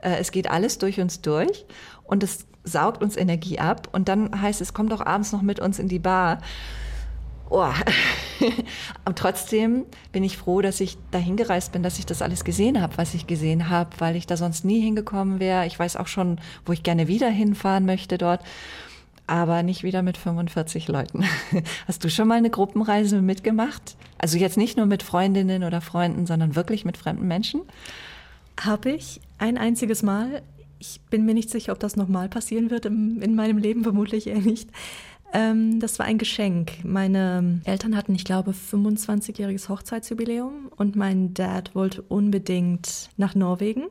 [0.01, 1.65] äh, es geht alles durch uns durch
[2.03, 3.89] und es saugt uns Energie ab.
[3.91, 6.41] Und dann heißt es, komm doch abends noch mit uns in die Bar.
[7.49, 7.63] Oh.
[9.05, 12.81] Aber trotzdem bin ich froh, dass ich dahin gereist bin, dass ich das alles gesehen
[12.81, 15.65] habe, was ich gesehen habe, weil ich da sonst nie hingekommen wäre.
[15.65, 18.41] Ich weiß auch schon, wo ich gerne wieder hinfahren möchte dort,
[19.27, 21.25] aber nicht wieder mit 45 Leuten.
[21.87, 23.97] Hast du schon mal eine Gruppenreise mitgemacht?
[24.17, 27.61] Also jetzt nicht nur mit Freundinnen oder Freunden, sondern wirklich mit fremden Menschen?
[28.59, 30.41] Habe ich ein einziges Mal.
[30.77, 34.39] Ich bin mir nicht sicher, ob das nochmal passieren wird in meinem Leben, vermutlich eher
[34.39, 34.69] nicht.
[35.33, 36.83] Ähm, das war ein Geschenk.
[36.83, 43.83] Meine Eltern hatten, ich glaube, 25-jähriges Hochzeitsjubiläum und mein Dad wollte unbedingt nach Norwegen.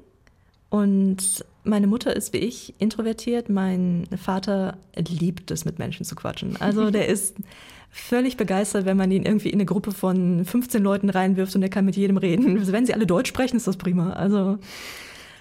[0.70, 3.48] Und meine Mutter ist wie ich introvertiert.
[3.48, 6.56] Mein Vater liebt es, mit Menschen zu quatschen.
[6.60, 7.36] Also der ist
[7.90, 11.70] völlig begeistert, wenn man ihn irgendwie in eine Gruppe von 15 Leuten reinwirft und er
[11.70, 12.58] kann mit jedem reden.
[12.58, 14.12] Also wenn sie alle Deutsch sprechen, ist das prima.
[14.12, 14.58] Also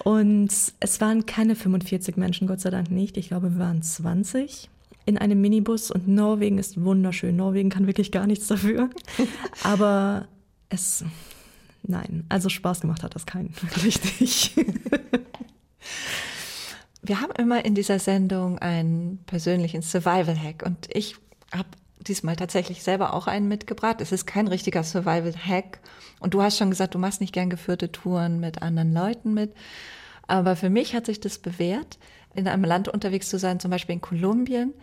[0.04, 3.18] und es waren keine 45 Menschen, Gott sei Dank nicht.
[3.18, 4.70] Ich glaube, wir waren 20
[5.08, 7.38] in einem Minibus und Norwegen ist wunderschön.
[7.38, 8.90] Norwegen kann wirklich gar nichts dafür.
[9.64, 10.28] Aber
[10.68, 11.06] es,
[11.84, 13.54] nein, also Spaß gemacht hat das keinen,
[14.20, 14.54] nicht.
[17.02, 21.16] Wir haben immer in dieser Sendung einen persönlichen Survival-Hack und ich
[21.56, 21.70] habe
[22.02, 24.02] diesmal tatsächlich selber auch einen mitgebracht.
[24.02, 25.80] Es ist kein richtiger Survival-Hack
[26.20, 29.54] und du hast schon gesagt, du machst nicht gern geführte Touren mit anderen Leuten mit.
[30.28, 31.98] Aber für mich hat sich das bewährt,
[32.38, 34.74] in einem Land unterwegs zu sein, zum Beispiel in Kolumbien,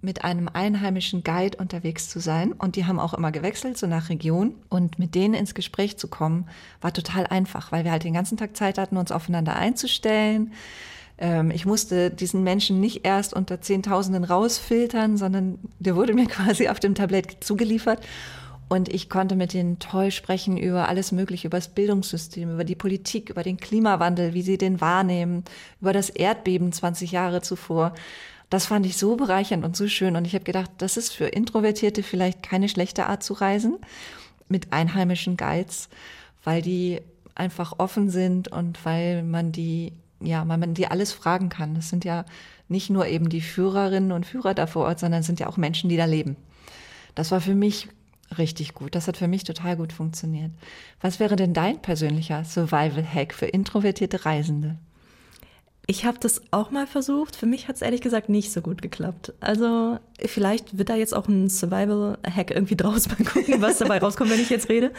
[0.00, 2.52] mit einem einheimischen Guide unterwegs zu sein.
[2.52, 4.56] Und die haben auch immer gewechselt, so nach Region.
[4.68, 6.48] Und mit denen ins Gespräch zu kommen,
[6.80, 10.52] war total einfach, weil wir halt den ganzen Tag Zeit hatten, uns aufeinander einzustellen.
[11.18, 16.68] Ähm, ich musste diesen Menschen nicht erst unter Zehntausenden rausfiltern, sondern der wurde mir quasi
[16.68, 18.04] auf dem Tablett zugeliefert.
[18.68, 22.74] Und ich konnte mit denen toll sprechen über alles Mögliche, über das Bildungssystem, über die
[22.74, 25.44] Politik, über den Klimawandel, wie sie den wahrnehmen,
[25.80, 27.92] über das Erdbeben 20 Jahre zuvor.
[28.48, 30.16] Das fand ich so bereichernd und so schön.
[30.16, 33.78] Und ich habe gedacht, das ist für Introvertierte vielleicht keine schlechte Art zu reisen
[34.48, 35.88] mit einheimischen Guides,
[36.44, 37.00] weil die
[37.34, 41.74] einfach offen sind und weil man die, ja, weil man die alles fragen kann.
[41.74, 42.24] Das sind ja
[42.68, 45.56] nicht nur eben die Führerinnen und Führer da vor Ort, sondern es sind ja auch
[45.56, 46.36] Menschen, die da leben.
[47.14, 47.88] Das war für mich
[48.38, 48.94] richtig gut.
[48.94, 50.50] Das hat für mich total gut funktioniert.
[51.00, 54.76] Was wäre denn dein persönlicher Survival-Hack für introvertierte Reisende?
[55.86, 57.34] Ich habe das auch mal versucht.
[57.34, 59.32] Für mich hat es ehrlich gesagt nicht so gut geklappt.
[59.40, 64.30] Also vielleicht wird da jetzt auch ein Survival-Hack irgendwie draus mal gucken, was dabei rauskommt,
[64.30, 64.92] wenn ich jetzt rede.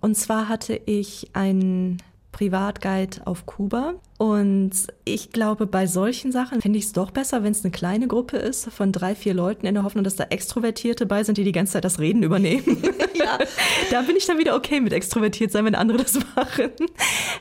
[0.00, 1.98] Und zwar hatte ich einen
[2.34, 3.94] Privatguide auf Kuba.
[4.18, 4.72] Und
[5.04, 8.36] ich glaube, bei solchen Sachen finde ich es doch besser, wenn es eine kleine Gruppe
[8.38, 11.52] ist von drei, vier Leuten in der Hoffnung, dass da Extrovertierte bei sind, die die
[11.52, 12.64] ganze Zeit das Reden übernehmen.
[13.14, 13.38] ja.
[13.92, 16.72] Da bin ich dann wieder okay mit extrovertiert sein, wenn andere das machen,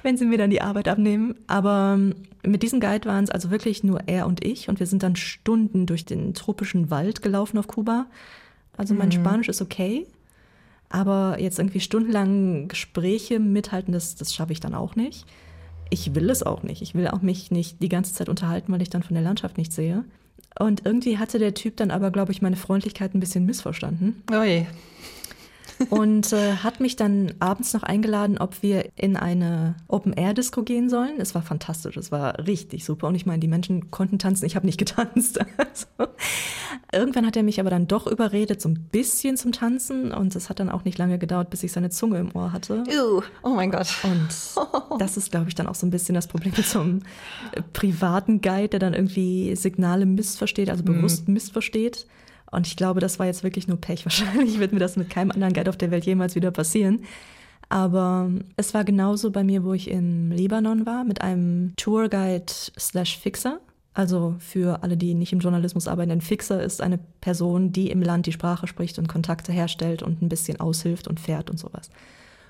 [0.03, 1.35] wenn sie mir dann die Arbeit abnehmen.
[1.47, 1.97] Aber
[2.45, 5.15] mit diesem Guide waren es also wirklich nur er und ich und wir sind dann
[5.15, 8.05] Stunden durch den tropischen Wald gelaufen auf Kuba.
[8.77, 9.13] Also mein mhm.
[9.13, 10.05] Spanisch ist okay,
[10.93, 15.25] aber jetzt irgendwie stundenlang Gespräche mithalten, das, das schaffe ich dann auch nicht.
[15.89, 16.83] Ich will es auch nicht.
[16.83, 19.57] Ich will auch mich nicht die ganze Zeit unterhalten, weil ich dann von der Landschaft
[19.57, 20.05] nichts sehe.
[20.59, 24.21] Und irgendwie hatte der Typ dann aber, glaube ich, meine Freundlichkeit ein bisschen missverstanden.
[24.31, 24.67] Oh je
[25.89, 31.19] und äh, hat mich dann abends noch eingeladen, ob wir in eine Open-Air-Disco gehen sollen.
[31.19, 33.07] Es war fantastisch, es war richtig super.
[33.07, 35.39] Und ich meine, die Menschen konnten tanzen, ich habe nicht getanzt.
[35.73, 36.11] Also,
[36.91, 40.11] irgendwann hat er mich aber dann doch überredet, so ein bisschen zum Tanzen.
[40.11, 42.83] Und es hat dann auch nicht lange gedauert, bis ich seine Zunge im Ohr hatte.
[42.87, 43.21] Ew.
[43.43, 43.87] Oh mein Gott.
[44.03, 47.01] Und das ist, glaube ich, dann auch so ein bisschen das Problem mit so einem
[47.71, 51.35] privaten Guide, der dann irgendwie Signale missversteht, also bewusst mhm.
[51.35, 52.05] missversteht.
[52.53, 54.05] Und ich glaube, das war jetzt wirklich nur Pech.
[54.05, 57.01] Wahrscheinlich wird mir das mit keinem anderen Guide auf der Welt jemals wieder passieren.
[57.69, 62.45] Aber es war genauso bei mir, wo ich im Libanon war, mit einem Tourguide
[62.77, 63.59] slash Fixer.
[63.95, 68.01] Also für alle, die nicht im Journalismus arbeiten, ein Fixer ist eine Person, die im
[68.01, 71.89] Land die Sprache spricht und Kontakte herstellt und ein bisschen aushilft und fährt und sowas.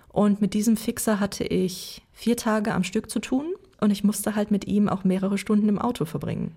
[0.09, 3.45] Und mit diesem Fixer hatte ich vier Tage am Stück zu tun
[3.81, 6.53] und ich musste halt mit ihm auch mehrere Stunden im Auto verbringen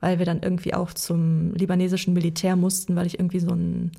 [0.00, 3.92] weil wir dann irgendwie auch zum libanesischen Militär mussten, weil ich irgendwie so ein,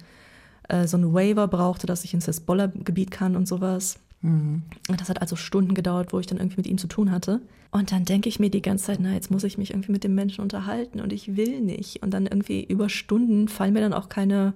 [0.68, 4.00] äh, so Waiver brauchte, dass ich ins Hezbollah-Gebiet kann und sowas.
[4.22, 4.64] Mhm.
[4.90, 7.42] Und das hat also Stunden gedauert, wo ich dann irgendwie mit ihm zu tun hatte.
[7.72, 10.04] Und dann denke ich mir die ganze Zeit, na, jetzt muss ich mich irgendwie mit
[10.04, 12.04] dem Menschen unterhalten und ich will nicht.
[12.04, 14.54] Und dann irgendwie über Stunden fallen mir dann auch keine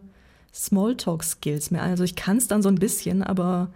[0.53, 1.91] Smalltalk-Skills mehr ein.
[1.91, 3.69] Also ich kann es dann so ein bisschen, aber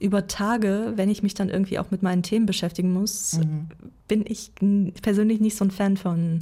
[0.00, 3.68] über Tage, wenn ich mich dann irgendwie auch mit meinen Themen beschäftigen muss, mhm.
[4.06, 4.52] bin ich
[5.00, 6.40] persönlich nicht so ein Fan von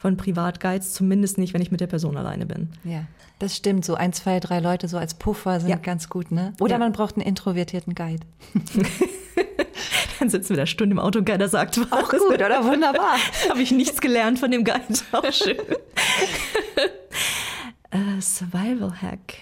[0.00, 2.70] von Privatguides, zumindest nicht, wenn ich mit der Person alleine bin.
[2.84, 3.04] Ja,
[3.38, 3.84] das stimmt.
[3.84, 5.76] So ein, zwei, drei Leute so als Puffer sind ja.
[5.76, 6.54] ganz gut, ne?
[6.58, 6.78] Oder ja.
[6.78, 8.24] man braucht einen introvertierten Guide.
[10.18, 11.92] Dann sitzen wir da Stunde im Auto und keiner sagt was.
[11.92, 12.64] Auch gut, oder?
[12.64, 13.18] Wunderbar.
[13.50, 14.80] Habe ich nichts gelernt von dem Guide.
[15.12, 15.58] Auch schön.
[17.94, 19.36] uh, Survival Hack.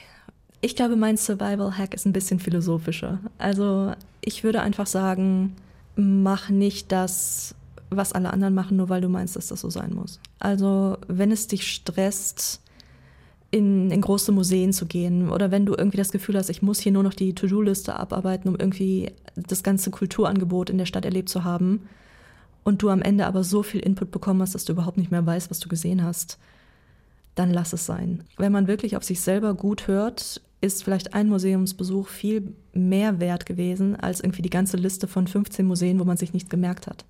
[0.61, 3.20] Ich glaube, mein Survival Hack ist ein bisschen philosophischer.
[3.38, 3.92] Also
[4.22, 5.54] ich würde einfach sagen,
[5.94, 7.54] mach nicht das,
[7.91, 10.20] was alle anderen machen, nur weil du meinst, dass das so sein muss.
[10.39, 12.61] Also wenn es dich stresst,
[13.51, 16.80] in, in große Museen zu gehen oder wenn du irgendwie das Gefühl hast, ich muss
[16.80, 21.30] hier nur noch die To-Do-Liste abarbeiten, um irgendwie das ganze Kulturangebot in der Stadt erlebt
[21.30, 21.89] zu haben
[22.62, 25.24] und du am Ende aber so viel Input bekommen hast, dass du überhaupt nicht mehr
[25.24, 26.39] weißt, was du gesehen hast,
[27.34, 28.24] dann lass es sein.
[28.36, 33.47] Wenn man wirklich auf sich selber gut hört, ist vielleicht ein Museumsbesuch viel mehr wert
[33.47, 37.07] gewesen als irgendwie die ganze Liste von 15 Museen, wo man sich nichts gemerkt hat.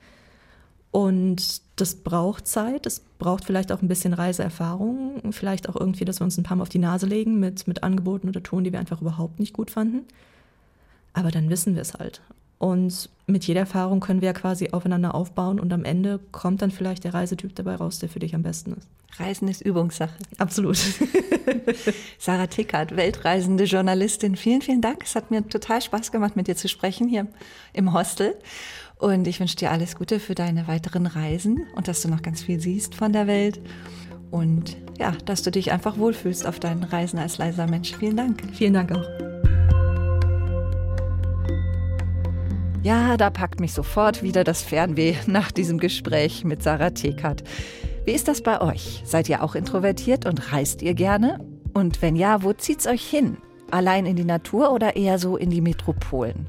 [0.91, 6.21] Und das braucht Zeit, es braucht vielleicht auch ein bisschen Reiseerfahrung, vielleicht auch irgendwie, dass
[6.21, 8.73] wir uns ein paar Mal auf die Nase legen mit, mit Angeboten oder Touren, die
[8.73, 10.05] wir einfach überhaupt nicht gut fanden.
[11.13, 12.23] Aber dann wissen wir es halt.
[12.59, 16.71] Und mit jeder Erfahrung können wir ja quasi aufeinander aufbauen und am Ende kommt dann
[16.71, 18.89] vielleicht der Reisetyp dabei raus, der für dich am besten ist.
[19.19, 20.15] Reisen ist Übungssache.
[20.39, 20.77] Absolut.
[22.19, 25.03] Sarah Tickert, weltreisende Journalistin, vielen, vielen Dank.
[25.05, 27.27] Es hat mir total Spaß gemacht, mit dir zu sprechen hier
[27.73, 28.35] im Hostel.
[28.99, 32.43] Und ich wünsche dir alles Gute für deine weiteren Reisen und dass du noch ganz
[32.43, 33.61] viel siehst von der Welt.
[34.31, 37.97] Und ja, dass du dich einfach wohlfühlst auf deinen Reisen als leiser Mensch.
[37.97, 38.43] Vielen Dank.
[38.53, 39.05] Vielen Dank auch.
[42.83, 47.45] Ja, da packt mich sofort wieder das Fernweh nach diesem Gespräch mit Sarah Tekert.
[48.05, 49.03] Wie ist das bei euch?
[49.05, 51.39] Seid ihr auch introvertiert und reist ihr gerne?
[51.73, 53.37] Und wenn ja, wo zieht's euch hin?
[53.71, 56.47] Allein in die Natur oder eher so in die Metropolen?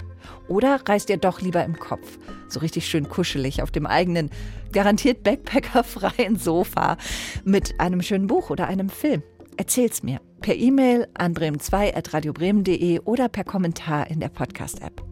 [0.48, 2.18] Oder reist ihr doch lieber im Kopf?
[2.48, 4.30] So richtig schön kuschelig auf dem eigenen,
[4.72, 6.98] garantiert Backpackerfreien Sofa
[7.44, 9.24] mit einem schönen Buch oder einem Film?
[9.58, 15.04] Erzähl's mir per E-Mail an bremen2.radiobremen.de oder per Kommentar in der Podcast-App.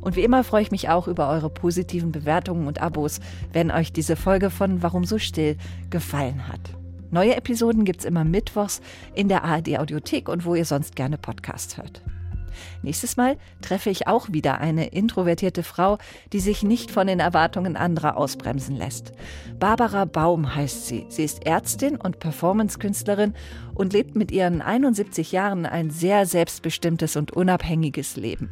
[0.00, 3.20] Und wie immer freue ich mich auch über eure positiven Bewertungen und Abos,
[3.52, 5.56] wenn euch diese Folge von Warum so still
[5.90, 6.60] gefallen hat.
[7.10, 8.80] Neue Episoden gibt es immer mittwochs
[9.14, 12.02] in der ARD Audiothek und wo ihr sonst gerne Podcasts hört.
[12.82, 15.98] Nächstes Mal treffe ich auch wieder eine introvertierte Frau,
[16.32, 19.12] die sich nicht von den Erwartungen anderer ausbremsen lässt.
[19.58, 21.06] Barbara Baum heißt sie.
[21.08, 23.34] Sie ist Ärztin und Performancekünstlerin
[23.74, 28.50] und lebt mit ihren 71 Jahren ein sehr selbstbestimmtes und unabhängiges Leben.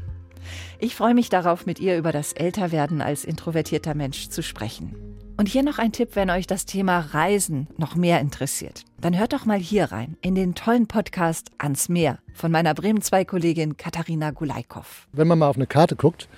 [0.79, 5.14] Ich freue mich darauf, mit ihr über das Älterwerden als introvertierter Mensch zu sprechen.
[5.37, 8.85] Und hier noch ein Tipp, wenn euch das Thema Reisen noch mehr interessiert.
[9.01, 13.03] Dann hört doch mal hier rein, in den tollen Podcast Ans Meer von meiner Bremen
[13.03, 15.09] 2 Kollegin Katharina Gulaikow.
[15.13, 16.29] Wenn man mal auf eine Karte guckt,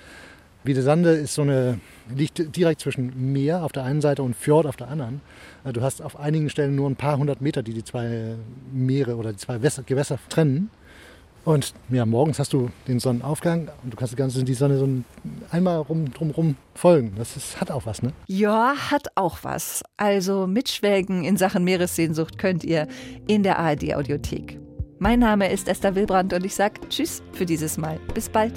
[0.63, 1.79] Wiedesande ist so eine,
[2.09, 5.21] liegt direkt zwischen Meer auf der einen Seite und Fjord auf der anderen.
[5.63, 8.35] Du hast auf einigen Stellen nur ein paar hundert Meter, die die zwei
[8.73, 10.71] Meere oder die zwei Gewässer trennen.
[11.47, 14.89] Und ja, morgens hast du den Sonnenaufgang und du kannst die ganze die Sonne so
[15.49, 17.13] einmal rum, drumherum folgen.
[17.17, 18.11] Das ist, hat auch was, ne?
[18.25, 19.81] Ja, hat auch was.
[19.95, 22.89] Also mitschwelgen in Sachen Meeressehnsucht könnt ihr
[23.27, 24.59] in der ARD Audiothek.
[24.99, 27.97] Mein Name ist Esther Wilbrand und ich sage Tschüss für dieses Mal.
[28.13, 28.51] Bis bald.